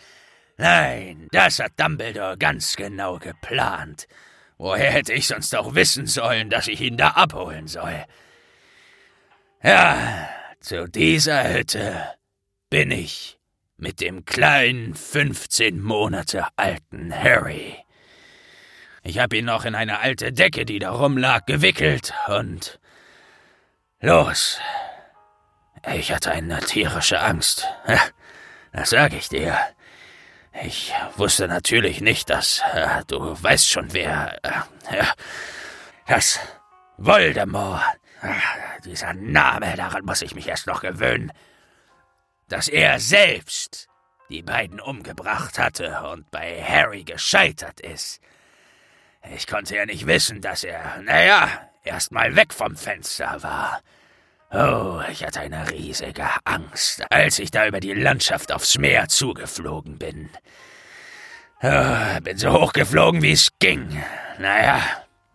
Nein, 0.55 1.27
das 1.33 1.59
hat 1.59 1.73
Dumbledore 1.77 2.37
ganz 2.37 2.77
genau 2.77 3.19
geplant. 3.19 4.07
Woher 4.57 4.91
hätte 4.91 5.11
ich 5.11 5.27
sonst 5.27 5.53
auch 5.53 5.75
wissen 5.75 6.07
sollen, 6.07 6.49
dass 6.49 6.69
ich 6.69 6.79
ihn 6.79 6.95
da 6.95 7.09
abholen 7.09 7.67
soll? 7.67 8.05
Ja, 9.61 10.29
zu 10.61 10.87
dieser 10.87 11.53
Hütte 11.53 12.13
bin 12.69 12.91
ich 12.91 13.40
mit 13.81 13.99
dem 13.99 14.25
kleinen 14.25 14.93
15 14.93 15.81
Monate 15.81 16.45
alten 16.55 17.13
Harry. 17.13 17.75
Ich 19.03 19.17
hab 19.17 19.33
ihn 19.33 19.45
noch 19.45 19.65
in 19.65 19.73
eine 19.73 19.99
alte 19.99 20.31
Decke, 20.31 20.65
die 20.65 20.79
da 20.79 20.91
rumlag, 20.91 21.45
gewickelt 21.47 22.13
und 22.27 22.79
los. 23.99 24.59
Ich 25.93 26.13
hatte 26.13 26.31
eine 26.31 26.59
tierische 26.59 27.19
Angst. 27.19 27.67
Das 28.71 28.91
sag 28.91 29.13
ich 29.13 29.29
dir. 29.29 29.57
Ich 30.63 30.93
wusste 31.15 31.47
natürlich 31.47 32.01
nicht, 32.01 32.29
dass 32.29 32.61
du 33.07 33.35
weißt 33.41 33.67
schon 33.67 33.93
wer. 33.93 34.37
Äh, 34.43 35.05
das 36.07 36.39
Voldemort 36.97 37.81
dieser 38.85 39.13
Name, 39.13 39.75
daran 39.75 40.05
muss 40.05 40.21
ich 40.21 40.35
mich 40.35 40.47
erst 40.47 40.67
noch 40.67 40.81
gewöhnen. 40.81 41.31
Dass 42.51 42.67
er 42.67 42.99
selbst 42.99 43.87
die 44.29 44.41
beiden 44.41 44.81
umgebracht 44.81 45.57
hatte 45.57 46.01
und 46.11 46.29
bei 46.31 46.61
Harry 46.61 47.03
gescheitert 47.03 47.79
ist. 47.79 48.19
Ich 49.33 49.47
konnte 49.47 49.75
ja 49.77 49.85
nicht 49.85 50.05
wissen, 50.05 50.41
dass 50.41 50.63
er, 50.63 51.01
naja, 51.01 51.47
erst 51.83 52.11
mal 52.11 52.35
weg 52.35 52.53
vom 52.53 52.75
Fenster 52.75 53.41
war. 53.41 53.81
Oh, 54.51 55.01
ich 55.09 55.23
hatte 55.23 55.39
eine 55.39 55.71
riesige 55.71 56.27
Angst, 56.43 57.03
als 57.09 57.39
ich 57.39 57.51
da 57.51 57.67
über 57.67 57.79
die 57.79 57.93
Landschaft 57.93 58.51
aufs 58.51 58.77
Meer 58.77 59.07
zugeflogen 59.07 59.97
bin. 59.97 60.29
Oh, 61.63 62.19
bin 62.21 62.37
so 62.37 62.51
hochgeflogen, 62.51 63.21
wie 63.21 63.31
es 63.31 63.49
ging. 63.59 64.03
Naja. 64.39 64.81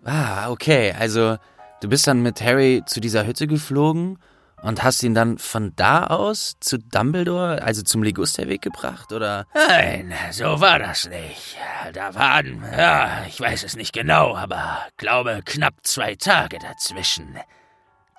Ah, 0.04 0.50
okay, 0.50 0.94
also 0.98 1.38
Du 1.80 1.90
bist 1.90 2.06
dann 2.06 2.22
mit 2.22 2.40
Harry 2.40 2.82
zu 2.86 3.00
dieser 3.00 3.26
Hütte 3.26 3.46
geflogen 3.46 4.18
und 4.62 4.82
hast 4.82 5.02
ihn 5.02 5.14
dann 5.14 5.38
von 5.38 5.72
da 5.76 6.06
aus 6.06 6.56
zu 6.60 6.78
Dumbledore, 6.78 7.62
also 7.62 7.82
zum 7.82 8.02
Ligusterweg 8.02 8.62
gebracht, 8.62 9.12
oder? 9.12 9.46
Nein, 9.54 10.14
so 10.30 10.60
war 10.60 10.78
das 10.78 11.08
nicht. 11.08 11.56
Da 11.92 12.14
waren, 12.14 12.62
ja, 12.76 13.24
ich 13.28 13.40
weiß 13.40 13.64
es 13.64 13.76
nicht 13.76 13.92
genau, 13.92 14.36
aber 14.36 14.86
glaube 14.96 15.42
knapp 15.44 15.74
zwei 15.82 16.14
Tage 16.14 16.58
dazwischen. 16.58 17.38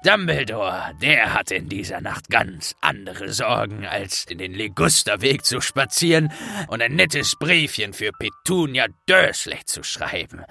Dumbledore, 0.04 0.94
der 1.02 1.34
hatte 1.34 1.56
in 1.56 1.70
dieser 1.70 2.02
Nacht 2.02 2.30
ganz 2.30 2.76
andere 2.82 3.34
Sorgen, 3.34 3.86
als 3.86 4.26
in 4.26 4.38
den 4.38 4.54
Ligusterweg 4.54 5.44
zu 5.44 5.60
spazieren 5.60 6.32
und 6.68 6.84
ein 6.84 6.96
nettes 6.96 7.36
Briefchen 7.36 7.94
für 7.94 8.12
Petunia 8.12 8.86
Dursley 9.08 9.66
zu 9.66 9.82
schreiben. 9.82 10.44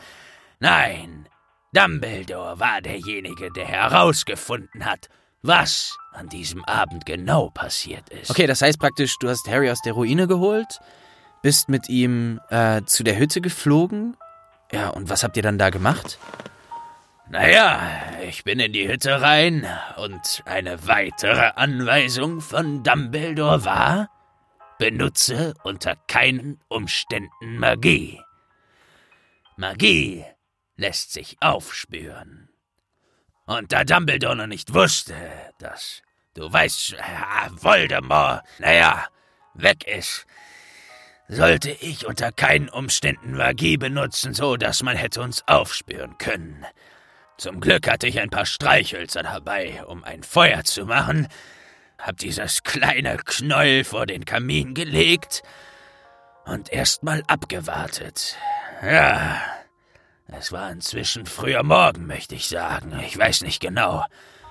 Nein, 0.59 1.29
Dumbledore 1.73 2.59
war 2.59 2.81
derjenige, 2.81 3.53
der 3.53 3.67
herausgefunden 3.67 4.85
hat, 4.85 5.09
was 5.43 5.97
an 6.13 6.29
diesem 6.29 6.65
Abend 6.65 7.07
genau 7.07 7.51
passiert 7.51 8.09
ist. 8.09 8.31
Okay, 8.31 8.47
das 8.47 8.63
heißt 8.63 8.79
praktisch, 8.79 9.17
du 9.19 9.29
hast 9.29 9.49
Harry 9.49 9.71
aus 9.71 9.83
der 9.83 9.93
Ruine 9.93 10.27
geholt, 10.27 10.81
bist 11.43 11.69
mit 11.69 11.89
ihm 11.89 12.41
äh, 12.49 12.83
zu 12.85 13.05
der 13.05 13.19
Hütte 13.19 13.41
geflogen. 13.41 14.17
Ja, 14.73 14.89
und 14.89 15.09
was 15.09 15.23
habt 15.23 15.37
ihr 15.37 15.43
dann 15.43 15.59
da 15.59 15.71
gemacht? 15.71 16.19
Naja, 17.29 17.81
ich 18.23 18.45
bin 18.45 18.61
in 18.61 18.73
die 18.73 18.89
Hütte 18.89 19.21
rein 19.21 19.67
und 19.97 20.43
eine 20.45 20.87
weitere 20.87 21.51
Anweisung 21.57 22.41
von 22.41 22.85
Dumbledore 22.85 23.65
war, 23.65 24.11
benutze 24.79 25.55
unter 25.65 25.97
keinen 26.07 26.61
Umständen 26.69 27.59
Magie. 27.59 28.21
Magie 29.57 30.25
lässt 30.77 31.13
sich 31.13 31.37
aufspüren. 31.41 32.46
Und 33.47 33.73
da 33.73 33.85
Dumbledore 33.85 34.37
noch 34.37 34.47
nicht 34.47 34.75
wusste, 34.75 35.15
dass, 35.59 36.03
du 36.35 36.53
weißt, 36.53 36.95
äh, 36.95 37.51
Voldemort, 37.51 38.43
naja, 38.59 39.07
weg 39.55 39.87
ist, 39.87 40.27
sollte 41.29 41.71
ich 41.71 42.07
unter 42.07 42.33
keinen 42.33 42.69
Umständen 42.69 43.37
Magie 43.37 43.77
benutzen, 43.77 44.35
so 44.35 44.57
dass 44.57 44.83
man 44.83 44.97
hätte 44.97 45.21
uns 45.21 45.47
aufspüren 45.47 46.19
können. 46.19 46.67
Zum 47.39 47.61
Glück 47.61 47.89
hatte 47.89 48.07
ich 48.07 48.21
ein 48.21 48.31
paar 48.31 48.47
Streichhölzer 48.47 49.23
dabei, 49.23 49.85
um 49.87 50.05
ein 50.05 50.23
Feuer 50.23 50.65
zu 50.65 50.85
machen, 50.87 51.29
hab 51.99 52.19
dieses 52.19 52.63
kleine 52.63 53.17
Knäuel 53.19 53.85
vor 53.85 54.07
den 54.07 54.25
Kamin 54.25 54.75
gelegt 54.75 55.43
und 56.45 56.73
erst 56.73 57.03
mal 57.03 57.23
abgewartet. 57.27 58.37
Ja, 58.83 59.41
es 60.29 60.53
war 60.53 60.71
inzwischen 60.71 61.27
früher 61.27 61.63
Morgen, 61.63 62.07
möchte 62.07 62.35
ich 62.35 62.49
sagen. 62.49 62.99
Ich 63.01 63.17
weiß 63.17 63.43
nicht 63.43 63.61
genau, 63.61 64.05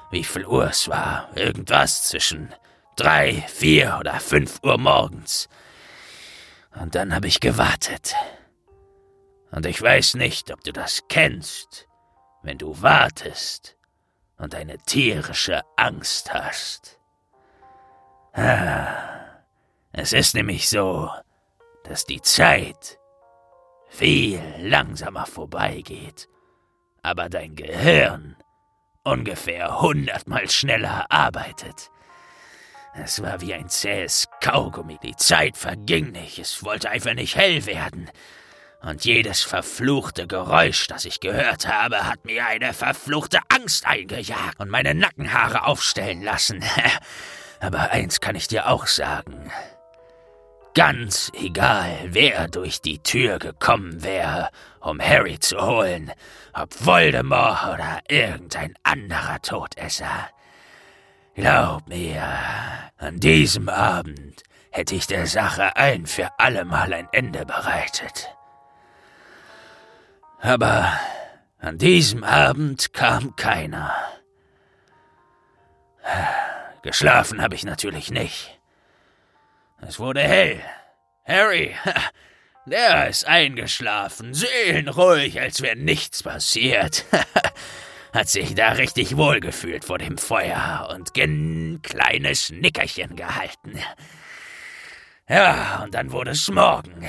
wie 0.09 0.23
viel 0.23 0.45
Uhr 0.45 0.69
es 0.69 0.87
war. 0.87 1.29
Irgendwas 1.35 2.03
zwischen 2.03 2.53
drei, 2.95 3.43
vier 3.47 3.97
oder 3.99 4.19
fünf 4.19 4.59
Uhr 4.63 4.77
morgens. 4.77 5.49
Und 6.79 6.95
dann 6.95 7.13
habe 7.13 7.27
ich 7.27 7.39
gewartet. 7.39 8.15
Und 9.51 9.65
ich 9.65 9.81
weiß 9.81 10.15
nicht, 10.15 10.51
ob 10.51 10.63
du 10.63 10.71
das 10.71 11.03
kennst, 11.07 11.87
wenn 12.41 12.57
du 12.57 12.81
wartest 12.81 13.77
und 14.37 14.55
eine 14.55 14.77
tierische 14.77 15.61
Angst 15.77 16.33
hast. 16.33 16.99
Ah, 18.33 18.87
es 19.93 20.11
ist 20.11 20.35
nämlich 20.35 20.69
so, 20.69 21.09
dass 21.85 22.05
die 22.05 22.21
Zeit 22.21 22.99
viel 23.89 24.41
langsamer 24.59 25.25
vorbeigeht, 25.25 26.27
aber 27.01 27.29
dein 27.29 27.55
Gehirn 27.55 28.35
ungefähr 29.03 29.81
hundertmal 29.81 30.49
schneller 30.49 31.05
arbeitet. 31.09 31.91
Es 32.97 33.21
war 33.21 33.41
wie 33.41 33.53
ein 33.53 33.67
zähes 33.67 34.27
Kaugummi. 34.39 34.97
Die 35.03 35.15
Zeit 35.17 35.57
verging 35.57 36.11
nicht. 36.11 36.39
Es 36.39 36.63
wollte 36.63 36.89
einfach 36.89 37.13
nicht 37.13 37.35
hell 37.35 37.65
werden. 37.65 38.09
Und 38.81 39.03
jedes 39.03 39.41
verfluchte 39.41 40.27
Geräusch, 40.27 40.87
das 40.87 41.05
ich 41.05 41.19
gehört 41.19 41.67
habe, 41.67 42.07
hat 42.07 42.23
mir 42.23 42.45
eine 42.45 42.73
verfluchte 42.73 43.39
Angst 43.49 43.85
eingejagt 43.85 44.59
und 44.59 44.69
meine 44.69 44.93
Nackenhaare 44.93 45.65
aufstellen 45.65 46.21
lassen. 46.21 46.63
Aber 47.59 47.91
eins 47.91 48.21
kann 48.21 48.35
ich 48.35 48.47
dir 48.47 48.69
auch 48.69 48.87
sagen. 48.87 49.51
Ganz 50.75 51.31
egal, 51.33 52.09
wer 52.09 52.49
durch 52.49 52.81
die 52.81 52.99
Tür 52.99 53.39
gekommen 53.39 54.03
wäre, 54.03 54.49
um 54.81 54.99
Harry 54.99 55.39
zu 55.39 55.57
holen, 55.57 56.11
ob 56.51 56.85
Voldemort 56.85 57.73
oder 57.73 58.01
irgendein 58.09 58.73
anderer 58.83 59.41
Todesser. 59.41 60.29
Glaub 61.33 61.87
mir, 61.87 62.21
an 62.97 63.21
diesem 63.21 63.69
Abend 63.69 64.43
hätte 64.69 64.95
ich 64.95 65.07
der 65.07 65.27
Sache 65.27 65.77
ein 65.77 66.05
für 66.05 66.27
allemal 66.39 66.93
ein 66.93 67.07
Ende 67.13 67.45
bereitet. 67.45 68.29
Aber 70.41 70.91
an 71.57 71.77
diesem 71.77 72.25
Abend 72.25 72.91
kam 72.91 73.37
keiner. 73.37 73.95
Geschlafen 76.81 77.41
habe 77.41 77.55
ich 77.55 77.63
natürlich 77.63 78.11
nicht. 78.11 78.54
Es 79.87 79.99
wurde 79.99 80.21
hell. 80.21 80.61
Harry, 81.25 81.75
der 82.65 83.07
ist 83.07 83.25
eingeschlafen, 83.25 84.33
seelenruhig, 84.33 85.39
als 85.39 85.61
wäre 85.61 85.75
nichts 85.75 86.23
passiert. 86.23 87.05
Hat 88.13 88.29
sich 88.29 88.55
da 88.55 88.69
richtig 88.69 89.17
wohlgefühlt 89.17 89.85
vor 89.85 89.97
dem 89.97 90.17
Feuer 90.17 90.87
und 90.91 91.11
ein 91.17 91.81
kleines 91.83 92.49
Nickerchen 92.49 93.15
gehalten. 93.15 93.79
Ja, 95.27 95.83
und 95.83 95.93
dann 95.93 96.11
wurde 96.11 96.31
es 96.31 96.49
morgen. 96.49 97.07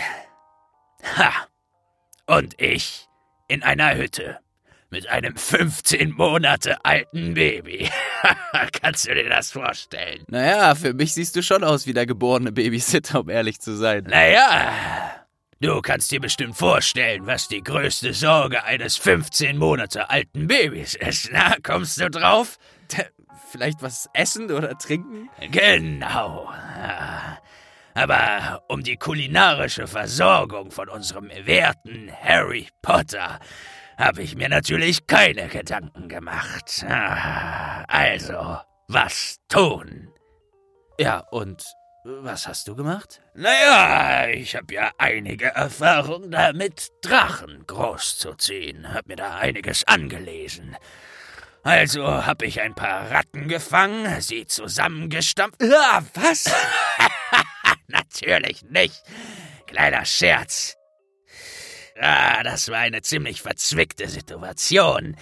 Ha! 1.16 1.32
Und 2.26 2.60
ich 2.60 3.06
in 3.46 3.62
einer 3.62 3.94
Hütte 3.94 4.40
mit 4.90 5.08
einem 5.08 5.36
15 5.36 6.12
Monate 6.12 6.84
alten 6.84 7.34
Baby. 7.34 7.88
Kannst 8.82 9.08
du 9.08 9.14
dir 9.14 9.28
das 9.28 9.52
vorstellen? 9.52 10.24
Naja, 10.28 10.74
für 10.74 10.94
mich 10.94 11.14
siehst 11.14 11.36
du 11.36 11.42
schon 11.42 11.64
aus 11.64 11.86
wie 11.86 11.92
der 11.92 12.06
geborene 12.06 12.52
Babysitter, 12.52 13.20
um 13.20 13.28
ehrlich 13.28 13.60
zu 13.60 13.76
sein. 13.76 14.04
Naja, 14.04 14.72
du 15.60 15.80
kannst 15.82 16.10
dir 16.10 16.20
bestimmt 16.20 16.56
vorstellen, 16.56 17.26
was 17.26 17.48
die 17.48 17.62
größte 17.62 18.14
Sorge 18.14 18.64
eines 18.64 18.96
15 18.96 19.56
Monate 19.56 20.08
alten 20.10 20.46
Babys 20.46 20.94
ist. 20.94 21.30
Na, 21.32 21.56
kommst 21.62 22.00
du 22.00 22.08
drauf? 22.10 22.58
Vielleicht 23.50 23.82
was 23.82 24.08
essen 24.12 24.50
oder 24.50 24.76
trinken? 24.78 25.30
Genau. 25.50 26.50
Aber 27.94 28.62
um 28.68 28.82
die 28.82 28.96
kulinarische 28.96 29.86
Versorgung 29.86 30.70
von 30.70 30.88
unserem 30.90 31.30
werten 31.44 32.10
Harry 32.22 32.68
Potter 32.82 33.40
habe 33.98 34.22
ich 34.22 34.36
mir 34.36 34.48
natürlich 34.48 35.06
keine 35.06 35.48
Gedanken 35.48 36.08
gemacht. 36.08 36.84
Ah, 36.88 37.84
also, 37.88 38.58
was 38.88 39.38
tun? 39.48 40.10
Ja, 40.98 41.20
und 41.30 41.64
was 42.04 42.46
hast 42.46 42.68
du 42.68 42.76
gemacht? 42.76 43.20
Naja, 43.34 44.28
ich 44.28 44.54
habe 44.54 44.72
ja 44.72 44.92
einige 44.96 45.46
Erfahrung 45.46 46.30
damit, 46.30 46.92
Drachen 47.02 47.66
großzuziehen. 47.66 48.94
Hab 48.94 49.08
mir 49.08 49.16
da 49.16 49.36
einiges 49.36 49.84
angelesen. 49.84 50.76
Also 51.64 52.06
hab 52.06 52.42
ich 52.42 52.60
ein 52.60 52.76
paar 52.76 53.10
Ratten 53.10 53.48
gefangen, 53.48 54.20
sie 54.20 54.46
zusammengestampft. 54.46 55.60
Ah, 55.64 56.02
was? 56.14 56.48
Natürlich 57.88 58.62
nicht. 58.62 59.02
Kleiner 59.66 60.04
Scherz. 60.04 60.76
Ah, 62.00 62.42
das 62.42 62.68
war 62.68 62.78
eine 62.78 63.02
ziemlich 63.02 63.42
verzwickte 63.42 64.08
Situation. 64.08 65.16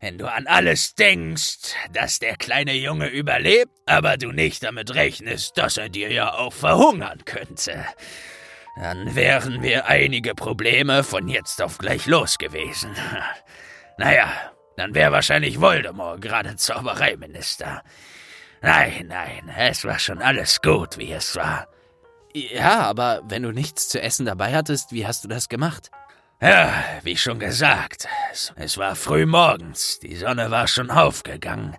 Wenn 0.00 0.18
du 0.18 0.26
an 0.26 0.46
alles 0.46 0.94
denkst, 0.94 1.74
dass 1.92 2.18
der 2.18 2.36
kleine 2.36 2.74
Junge 2.74 3.08
überlebt, 3.08 3.70
aber 3.86 4.16
du 4.16 4.32
nicht 4.32 4.64
damit 4.64 4.94
rechnest, 4.94 5.56
dass 5.58 5.76
er 5.76 5.88
dir 5.88 6.10
ja 6.10 6.34
auch 6.34 6.52
verhungern 6.52 7.24
könnte, 7.24 7.84
dann 8.76 9.14
wären 9.14 9.62
wir 9.62 9.86
einige 9.86 10.34
Probleme 10.34 11.04
von 11.04 11.28
jetzt 11.28 11.62
auf 11.62 11.78
gleich 11.78 12.06
los 12.06 12.38
gewesen. 12.38 12.94
Naja, 13.98 14.32
dann 14.76 14.94
wäre 14.94 15.12
wahrscheinlich 15.12 15.60
Voldemort 15.60 16.20
gerade 16.20 16.56
Zaubereiminister. 16.56 17.82
Nein, 18.62 19.06
nein, 19.08 19.52
es 19.56 19.84
war 19.84 19.98
schon 19.98 20.22
alles 20.22 20.62
gut, 20.62 20.96
wie 20.98 21.12
es 21.12 21.36
war. 21.36 21.68
Ja, 22.34 22.80
aber 22.82 23.22
wenn 23.28 23.42
du 23.42 23.52
nichts 23.52 23.88
zu 23.88 24.00
essen 24.00 24.26
dabei 24.26 24.54
hattest, 24.54 24.92
wie 24.92 25.06
hast 25.06 25.24
du 25.24 25.28
das 25.28 25.48
gemacht? 25.48 25.90
Ja, 26.40 26.72
wie 27.02 27.16
schon 27.16 27.38
gesagt, 27.38 28.08
es, 28.32 28.52
es 28.56 28.78
war 28.78 28.96
früh 28.96 29.26
morgens, 29.26 30.00
die 30.00 30.16
Sonne 30.16 30.50
war 30.50 30.66
schon 30.66 30.90
aufgegangen. 30.90 31.76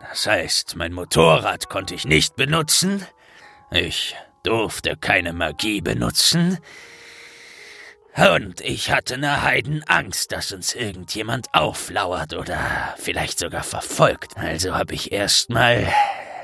Das 0.00 0.26
heißt, 0.26 0.74
mein 0.76 0.92
Motorrad 0.92 1.68
konnte 1.68 1.94
ich 1.94 2.04
nicht 2.04 2.34
benutzen, 2.34 3.06
ich 3.70 4.16
durfte 4.42 4.96
keine 4.96 5.32
Magie 5.32 5.80
benutzen, 5.80 6.58
und 8.16 8.60
ich 8.60 8.92
hatte 8.92 9.14
eine 9.14 9.42
Heidenangst, 9.42 10.30
dass 10.30 10.52
uns 10.52 10.74
irgendjemand 10.74 11.52
auflauert 11.52 12.34
oder 12.34 12.94
vielleicht 12.96 13.40
sogar 13.40 13.64
verfolgt. 13.64 14.36
Also 14.36 14.74
habe 14.74 14.94
ich 14.94 15.10
erstmal, 15.10 15.92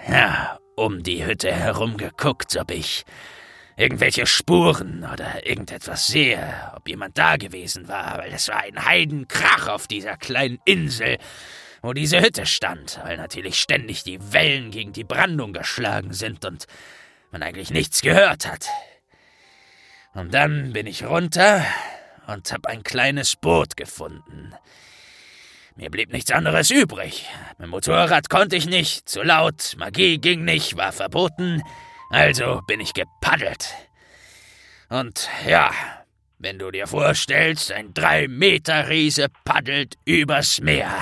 ja, 0.09 0.60
um 0.81 1.03
die 1.03 1.27
Hütte 1.27 1.53
herum 1.53 1.99
geguckt, 1.99 2.57
ob 2.57 2.71
ich 2.71 3.05
irgendwelche 3.77 4.27
Spuren 4.27 5.07
oder 5.13 5.47
irgendetwas 5.47 6.07
sehe, 6.07 6.73
ob 6.75 6.89
jemand 6.89 7.19
da 7.19 7.37
gewesen 7.37 7.87
war, 7.87 8.17
weil 8.17 8.33
es 8.33 8.49
war 8.49 8.61
ein 8.61 8.83
Heidenkrach 8.85 9.69
auf 9.69 9.87
dieser 9.87 10.17
kleinen 10.17 10.59
Insel, 10.65 11.19
wo 11.83 11.93
diese 11.93 12.23
Hütte 12.23 12.47
stand, 12.47 12.99
weil 13.05 13.19
natürlich 13.19 13.61
ständig 13.61 14.05
die 14.05 14.33
Wellen 14.33 14.71
gegen 14.71 14.95
die 14.95 15.05
Brandung 15.05 15.53
geschlagen 15.53 16.15
sind 16.15 16.47
und 16.47 16.67
man 17.31 17.43
eigentlich 17.43 17.71
nichts 17.71 18.01
gehört 18.01 18.51
hat. 18.51 18.67
Und 20.15 20.33
dann 20.33 20.73
bin 20.73 20.87
ich 20.87 21.05
runter 21.05 21.63
und 22.27 22.51
hab 22.53 22.65
ein 22.67 22.83
kleines 22.83 23.37
Boot 23.37 23.77
gefunden. 23.77 24.55
Mir 25.81 25.91
blieb 25.91 26.13
nichts 26.13 26.31
anderes 26.31 26.71
übrig. 26.71 27.27
Mit 27.57 27.71
Motorrad 27.71 28.29
konnte 28.29 28.55
ich 28.55 28.67
nicht, 28.67 29.09
zu 29.09 29.23
laut, 29.23 29.77
Magie 29.79 30.19
ging 30.19 30.45
nicht, 30.45 30.77
war 30.77 30.93
verboten, 30.93 31.63
also 32.11 32.61
bin 32.67 32.81
ich 32.81 32.93
gepaddelt. 32.93 33.75
Und 34.91 35.31
ja, 35.49 35.71
wenn 36.39 36.59
du 36.59 36.71
dir 36.71 36.87
vorstellst, 36.87 37.73
ein 37.73 37.95
drei 37.95 38.29
Meter 38.29 38.91
Riese 38.91 39.29
paddelt 39.47 39.95
übers 40.05 40.61
Meer. 40.61 40.93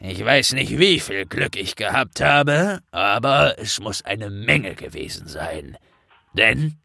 Ich 0.00 0.22
weiß 0.22 0.52
nicht, 0.52 0.78
wie 0.78 1.00
viel 1.00 1.24
Glück 1.24 1.56
ich 1.56 1.76
gehabt 1.76 2.20
habe, 2.20 2.80
aber 2.90 3.58
es 3.58 3.80
muss 3.80 4.02
eine 4.02 4.28
Menge 4.28 4.74
gewesen 4.74 5.28
sein. 5.28 5.78
Denn 6.34 6.76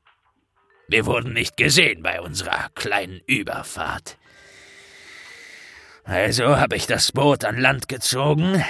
wir 0.88 1.06
wurden 1.06 1.34
nicht 1.34 1.58
gesehen 1.58 2.02
bei 2.02 2.22
unserer 2.22 2.70
kleinen 2.76 3.20
Überfahrt. 3.28 4.18
Also 6.04 6.58
habe 6.58 6.76
ich 6.76 6.88
das 6.88 7.12
Boot 7.12 7.46
an 7.46 7.58
Land 7.58 7.88
gezogen, 7.88 8.64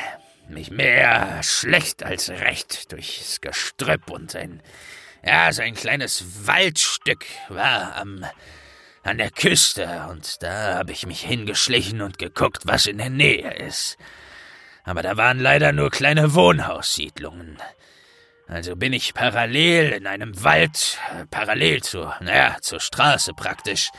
mich 0.50 0.70
mehr 0.70 1.42
schlecht 1.44 2.04
als 2.04 2.30
recht 2.30 2.92
durchs 2.92 3.40
Gestrüpp 3.40 4.10
und 4.10 4.36
ein, 4.36 4.62
ja, 5.26 5.52
so 5.54 5.62
ein 5.62 5.76
kleines 5.76 6.46
Waldstück 6.46 7.26
war 7.48 7.96
am, 7.96 8.26
an 9.04 9.18
der 9.18 9.32
Küste 9.32 10.08
und 10.10 10.44
da 10.44 10.76
habe 10.76 10.92
ich 10.92 11.06
mich 11.06 11.22
hingeschlichen 11.22 12.02
und 12.02 12.20
geguckt, 12.20 12.64
was 12.66 12.86
in 12.86 12.98
der 12.98 13.10
Nähe 13.10 13.54
ist. 13.54 13.98
Aber 14.84 15.02
da 15.02 15.16
waren 15.16 15.40
leider 15.40 15.72
nur 15.72 15.90
kleine 15.90 16.34
Wohnhaussiedlungen. 16.34 17.58
Also 18.48 18.76
bin 18.76 18.92
ich 18.92 19.14
parallel 19.14 19.94
in 19.94 20.06
einem 20.06 20.44
Wald, 20.44 20.98
parallel 21.30 21.82
zur, 21.82 22.14
naja, 22.20 22.58
zur 22.60 22.82
Straße 22.82 23.34
praktisch, 23.34 23.90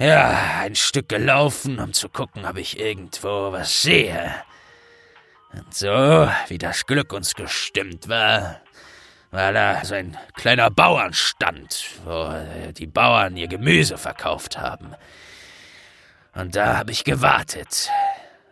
ja, 0.00 0.60
ein 0.60 0.74
Stück 0.76 1.10
gelaufen, 1.10 1.78
um 1.78 1.92
zu 1.92 2.08
gucken, 2.08 2.46
ob 2.46 2.56
ich 2.56 2.80
irgendwo 2.80 3.52
was 3.52 3.82
sehe. 3.82 4.34
Und 5.52 5.74
so, 5.74 6.28
wie 6.48 6.56
das 6.56 6.86
Glück 6.86 7.12
uns 7.12 7.34
gestimmt 7.34 8.08
war, 8.08 8.60
war 9.30 9.52
da 9.52 9.84
so 9.84 9.94
ein 9.94 10.16
kleiner 10.34 10.70
Bauernstand, 10.70 11.84
wo 12.04 12.34
die 12.72 12.86
Bauern 12.86 13.36
ihr 13.36 13.46
Gemüse 13.46 13.98
verkauft 13.98 14.58
haben. 14.58 14.94
Und 16.34 16.56
da 16.56 16.78
habe 16.78 16.92
ich 16.92 17.04
gewartet. 17.04 17.90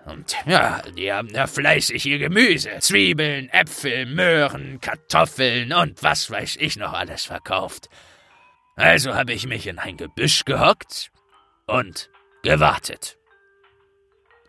Und 0.04 0.36
ja, 0.44 0.82
die 0.96 1.10
haben 1.12 1.28
ja 1.28 1.46
fleißig 1.46 2.04
ihr 2.04 2.18
Gemüse, 2.18 2.78
Zwiebeln, 2.80 3.48
Äpfel, 3.50 4.04
Möhren, 4.04 4.80
Kartoffeln 4.80 5.72
und 5.72 6.02
was 6.02 6.30
weiß 6.30 6.56
ich 6.60 6.76
noch 6.76 6.92
alles 6.92 7.24
verkauft. 7.24 7.88
Also 8.76 9.14
habe 9.14 9.32
ich 9.32 9.46
mich 9.46 9.66
in 9.66 9.78
ein 9.78 9.96
Gebüsch 9.96 10.44
gehockt 10.44 11.10
und 11.68 12.10
gewartet. 12.42 13.18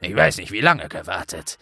Ich 0.01 0.15
weiß 0.15 0.37
nicht, 0.37 0.51
wie 0.51 0.61
lange 0.61 0.89
gewartet. 0.89 1.57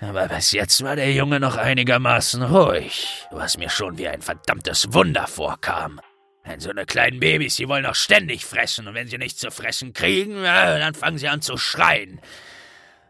Aber 0.00 0.28
bis 0.28 0.52
jetzt 0.52 0.82
war 0.82 0.96
der 0.96 1.12
Junge 1.12 1.38
noch 1.40 1.56
einigermaßen 1.56 2.42
ruhig, 2.42 3.26
was 3.30 3.58
mir 3.58 3.68
schon 3.68 3.98
wie 3.98 4.08
ein 4.08 4.22
verdammtes 4.22 4.94
Wunder 4.94 5.26
vorkam. 5.26 6.00
Denn 6.46 6.58
so 6.58 6.70
eine 6.70 6.86
kleinen 6.86 7.20
Babys, 7.20 7.56
die 7.56 7.68
wollen 7.68 7.84
doch 7.84 7.94
ständig 7.94 8.46
fressen, 8.46 8.88
und 8.88 8.94
wenn 8.94 9.08
sie 9.08 9.18
nichts 9.18 9.40
zu 9.40 9.50
fressen 9.50 9.92
kriegen, 9.92 10.42
dann 10.42 10.94
fangen 10.94 11.18
sie 11.18 11.28
an 11.28 11.42
zu 11.42 11.58
schreien. 11.58 12.18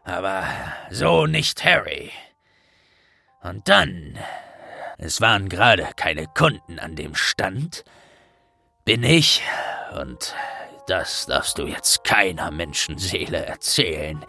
Aber 0.03 0.45
so 0.89 1.27
nicht 1.27 1.63
Harry. 1.63 2.11
Und 3.41 3.69
dann, 3.69 4.19
es 4.97 5.21
waren 5.21 5.47
gerade 5.47 5.87
keine 5.95 6.27
Kunden 6.27 6.77
an 6.77 6.97
dem 6.97 7.15
Stand, 7.15 7.85
bin 8.83 9.03
ich, 9.03 9.41
und 9.93 10.35
das 10.91 11.25
darfst 11.25 11.57
du 11.57 11.67
jetzt 11.67 12.03
keiner 12.03 12.51
Menschenseele 12.51 13.45
erzählen, 13.45 14.25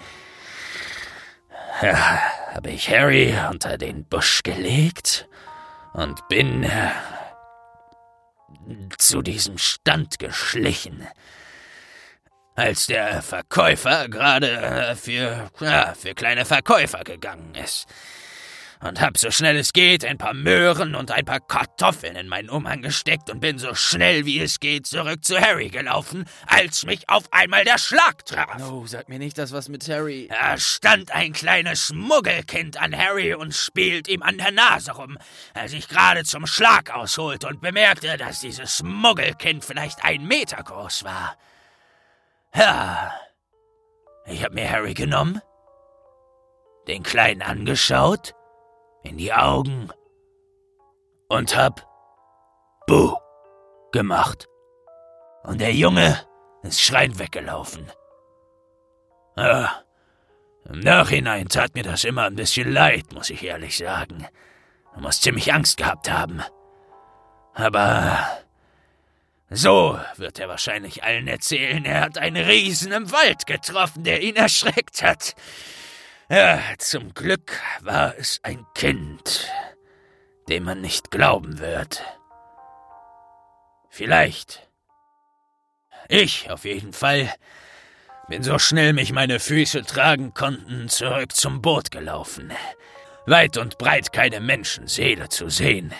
ja, 1.82 2.20
habe 2.54 2.70
ich 2.70 2.88
Harry 2.88 3.34
unter 3.50 3.76
den 3.76 4.04
Busch 4.04 4.44
gelegt 4.44 5.28
und 5.92 6.28
bin 6.28 6.62
äh, 6.62 6.90
zu 8.96 9.22
diesem 9.22 9.58
Stand 9.58 10.20
geschlichen. 10.20 11.08
Als 12.54 12.86
der 12.86 13.22
Verkäufer 13.22 14.08
gerade 14.08 14.52
äh, 14.52 14.94
für, 14.94 15.50
ja, 15.58 15.94
für 15.94 16.14
kleine 16.14 16.44
Verkäufer 16.44 17.02
gegangen 17.02 17.56
ist 17.56 17.88
und 18.82 19.00
hab 19.00 19.16
so 19.16 19.30
schnell 19.30 19.56
es 19.56 19.72
geht 19.72 20.04
ein 20.04 20.18
paar 20.18 20.34
Möhren 20.34 20.94
und 20.94 21.10
ein 21.10 21.24
paar 21.24 21.40
Kartoffeln 21.40 22.16
in 22.16 22.28
meinen 22.28 22.50
Umhang 22.50 22.82
gesteckt 22.82 23.30
und 23.30 23.40
bin 23.40 23.58
so 23.58 23.74
schnell 23.74 24.26
wie 24.26 24.40
es 24.40 24.60
geht 24.60 24.86
zurück 24.86 25.24
zu 25.24 25.40
Harry 25.40 25.68
gelaufen, 25.68 26.24
als 26.46 26.84
mich 26.84 27.08
auf 27.08 27.24
einmal 27.32 27.64
der 27.64 27.78
Schlag 27.78 28.26
traf. 28.26 28.58
No, 28.58 28.84
sag 28.86 29.08
mir 29.08 29.18
nicht 29.18 29.38
das 29.38 29.52
was 29.52 29.68
mit 29.68 29.88
Harry. 29.88 30.28
Da 30.28 30.58
stand 30.58 31.12
ein 31.12 31.32
kleines 31.32 31.92
Muggelkind 31.92 32.80
an 32.80 32.96
Harry 32.96 33.34
und 33.34 33.54
spielt 33.54 34.08
ihm 34.08 34.22
an 34.22 34.38
der 34.38 34.50
Nase 34.50 34.92
rum, 34.92 35.16
als 35.54 35.72
ich 35.72 35.88
gerade 35.88 36.24
zum 36.24 36.46
Schlag 36.46 36.90
ausholte 36.90 37.46
und 37.46 37.60
bemerkte, 37.60 38.16
dass 38.16 38.40
dieses 38.40 38.82
Muggelkind 38.82 39.64
vielleicht 39.64 40.04
ein 40.04 40.26
Meter 40.26 40.62
groß 40.62 41.04
war. 41.04 41.36
Ja, 42.54 43.14
ich 44.26 44.42
hab 44.44 44.52
mir 44.52 44.68
Harry 44.68 44.94
genommen, 44.94 45.40
den 46.88 47.02
Kleinen 47.02 47.42
angeschaut 47.42 48.34
in 49.02 49.16
die 49.16 49.32
Augen 49.32 49.90
und 51.28 51.56
hab 51.56 51.86
Buh 52.86 53.16
gemacht. 53.92 54.48
Und 55.44 55.60
der 55.60 55.72
Junge 55.72 56.20
ist 56.62 56.80
schreiend 56.80 57.18
weggelaufen. 57.18 57.90
Ja, 59.36 59.82
Im 60.68 60.80
Nachhinein 60.80 61.48
tat 61.48 61.74
mir 61.74 61.82
das 61.82 62.04
immer 62.04 62.24
ein 62.24 62.36
bisschen 62.36 62.72
leid, 62.72 63.12
muss 63.12 63.30
ich 63.30 63.42
ehrlich 63.42 63.76
sagen. 63.76 64.26
Du 64.94 65.00
musst 65.00 65.22
ziemlich 65.22 65.52
Angst 65.52 65.76
gehabt 65.76 66.10
haben. 66.10 66.42
Aber 67.54 68.18
so 69.50 69.98
wird 70.16 70.38
er 70.38 70.48
wahrscheinlich 70.48 71.02
allen 71.02 71.28
erzählen, 71.28 71.84
er 71.84 72.02
hat 72.02 72.18
einen 72.18 72.44
Riesen 72.44 72.92
im 72.92 73.10
Wald 73.10 73.46
getroffen, 73.46 74.04
der 74.04 74.22
ihn 74.22 74.36
erschreckt 74.36 75.02
hat. 75.02 75.34
Ja, 76.32 76.62
zum 76.78 77.12
Glück 77.12 77.60
war 77.82 78.16
es 78.16 78.40
ein 78.42 78.64
Kind, 78.74 79.50
dem 80.48 80.64
man 80.64 80.80
nicht 80.80 81.10
glauben 81.10 81.58
wird. 81.58 82.02
Vielleicht. 83.90 84.66
Ich 86.08 86.50
auf 86.50 86.64
jeden 86.64 86.94
Fall 86.94 87.30
bin 88.28 88.42
so 88.42 88.58
schnell 88.58 88.94
mich 88.94 89.12
meine 89.12 89.40
Füße 89.40 89.82
tragen 89.82 90.32
konnten 90.32 90.88
zurück 90.88 91.36
zum 91.36 91.60
Boot 91.60 91.90
gelaufen. 91.90 92.50
Weit 93.26 93.58
und 93.58 93.76
breit 93.76 94.14
keine 94.14 94.40
Menschenseele 94.40 95.28
zu 95.28 95.50
sehen. 95.50 95.92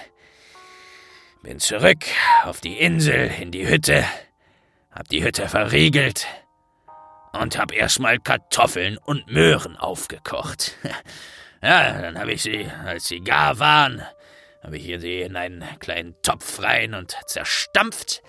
Bin 1.43 1.59
zurück 1.59 2.07
auf 2.45 2.63
die 2.63 2.79
Insel 2.79 3.31
in 3.39 3.51
die 3.51 3.69
Hütte, 3.69 4.07
hab 4.93 5.09
die 5.09 5.23
Hütte 5.23 5.47
verriegelt 5.47 6.27
und 7.33 7.59
hab 7.59 7.73
erstmal 7.73 8.19
Kartoffeln 8.19 8.99
und 8.99 9.31
Möhren 9.31 9.77
aufgekocht. 9.77 10.77
Ja, 11.65 11.93
dann 12.03 12.19
habe 12.19 12.33
ich 12.33 12.43
sie, 12.43 12.69
als 12.85 13.07
sie 13.07 13.21
gar 13.21 13.61
waren, 13.61 14.03
habe 14.65 14.79
ich 14.79 15.01
sie 15.01 15.21
in 15.21 15.37
einen 15.37 15.65
kleinen 15.79 16.21
Topf 16.21 16.61
rein 16.61 16.93
und 16.93 17.17
zerstampft. 17.27 18.21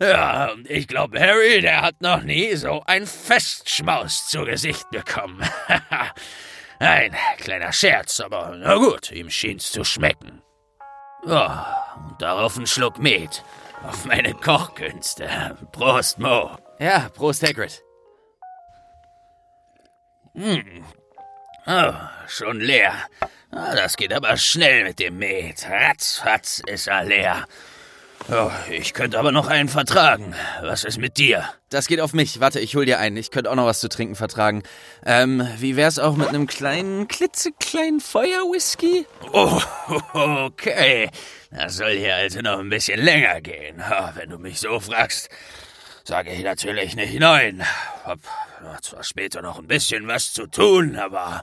Ja, 0.00 0.50
und 0.50 0.68
ich 0.68 0.88
glaube, 0.88 1.20
Harry, 1.20 1.60
der 1.60 1.82
hat 1.82 2.00
noch 2.00 2.22
nie 2.22 2.56
so 2.56 2.82
ein 2.86 3.06
Festschmaus 3.06 4.28
zu 4.28 4.44
Gesicht 4.44 4.90
bekommen. 4.90 5.40
ein 6.80 7.14
kleiner 7.38 7.72
Scherz, 7.72 8.18
aber 8.18 8.56
na 8.58 8.74
gut, 8.76 9.12
ihm 9.12 9.30
schien's 9.30 9.70
zu 9.70 9.84
schmecken. 9.84 10.42
Ja, 11.26 11.94
und 12.08 12.20
darauf 12.20 12.56
ein 12.56 12.66
Schluck 12.66 12.98
Met. 12.98 13.44
Auf 13.82 14.06
meine 14.06 14.34
Kochkünste. 14.34 15.56
Prost, 15.72 16.18
Mo. 16.18 16.56
Ja, 16.78 17.10
Prost, 17.10 17.46
Hagrid. 17.46 17.82
Hm. 20.34 20.84
Oh, 21.66 21.92
schon 22.26 22.60
leer. 22.60 22.92
Ah, 23.50 23.74
das 23.74 23.96
geht 23.96 24.12
aber 24.12 24.36
schnell 24.36 24.84
mit 24.84 24.98
dem 24.98 25.18
Met. 25.18 25.66
Ratzfatz 25.68 26.62
ist 26.66 26.86
er 26.86 27.04
leer. 27.04 27.46
Oh, 28.30 28.50
ich 28.70 28.94
könnte 28.94 29.18
aber 29.18 29.32
noch 29.32 29.48
einen 29.48 29.68
vertragen. 29.68 30.34
Was 30.62 30.84
ist 30.84 30.98
mit 30.98 31.16
dir? 31.16 31.44
Das 31.68 31.88
geht 31.88 32.00
auf 32.00 32.12
mich. 32.12 32.38
Warte, 32.38 32.60
ich 32.60 32.76
hol 32.76 32.84
dir 32.84 33.00
einen. 33.00 33.16
Ich 33.16 33.30
könnte 33.30 33.50
auch 33.50 33.56
noch 33.56 33.66
was 33.66 33.80
zu 33.80 33.88
trinken 33.88 34.14
vertragen. 34.14 34.62
Ähm, 35.04 35.48
wie 35.58 35.76
wär's 35.76 35.98
auch 35.98 36.16
mit 36.16 36.28
einem 36.28 36.46
kleinen, 36.46 37.08
klitzekleinen 37.08 37.98
Feuerwhisky? 38.00 39.06
Oh, 39.32 39.60
okay. 40.12 41.10
Das 41.50 41.76
soll 41.76 41.96
hier 41.96 42.14
also 42.14 42.40
noch 42.40 42.60
ein 42.60 42.68
bisschen 42.68 43.00
länger 43.00 43.40
gehen. 43.40 43.82
Wenn 44.14 44.30
du 44.30 44.38
mich 44.38 44.60
so 44.60 44.78
fragst, 44.78 45.28
sage 46.10 46.32
ich 46.32 46.42
natürlich 46.42 46.96
nicht 46.96 47.20
nein. 47.20 47.62
Hab 48.04 48.18
zwar 48.82 49.04
später 49.04 49.42
noch 49.42 49.60
ein 49.60 49.68
bisschen 49.68 50.08
was 50.08 50.32
zu 50.32 50.48
tun, 50.48 50.96
aber 50.96 51.42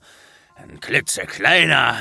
ein 0.55 0.81
klitzekleiner. 0.81 1.95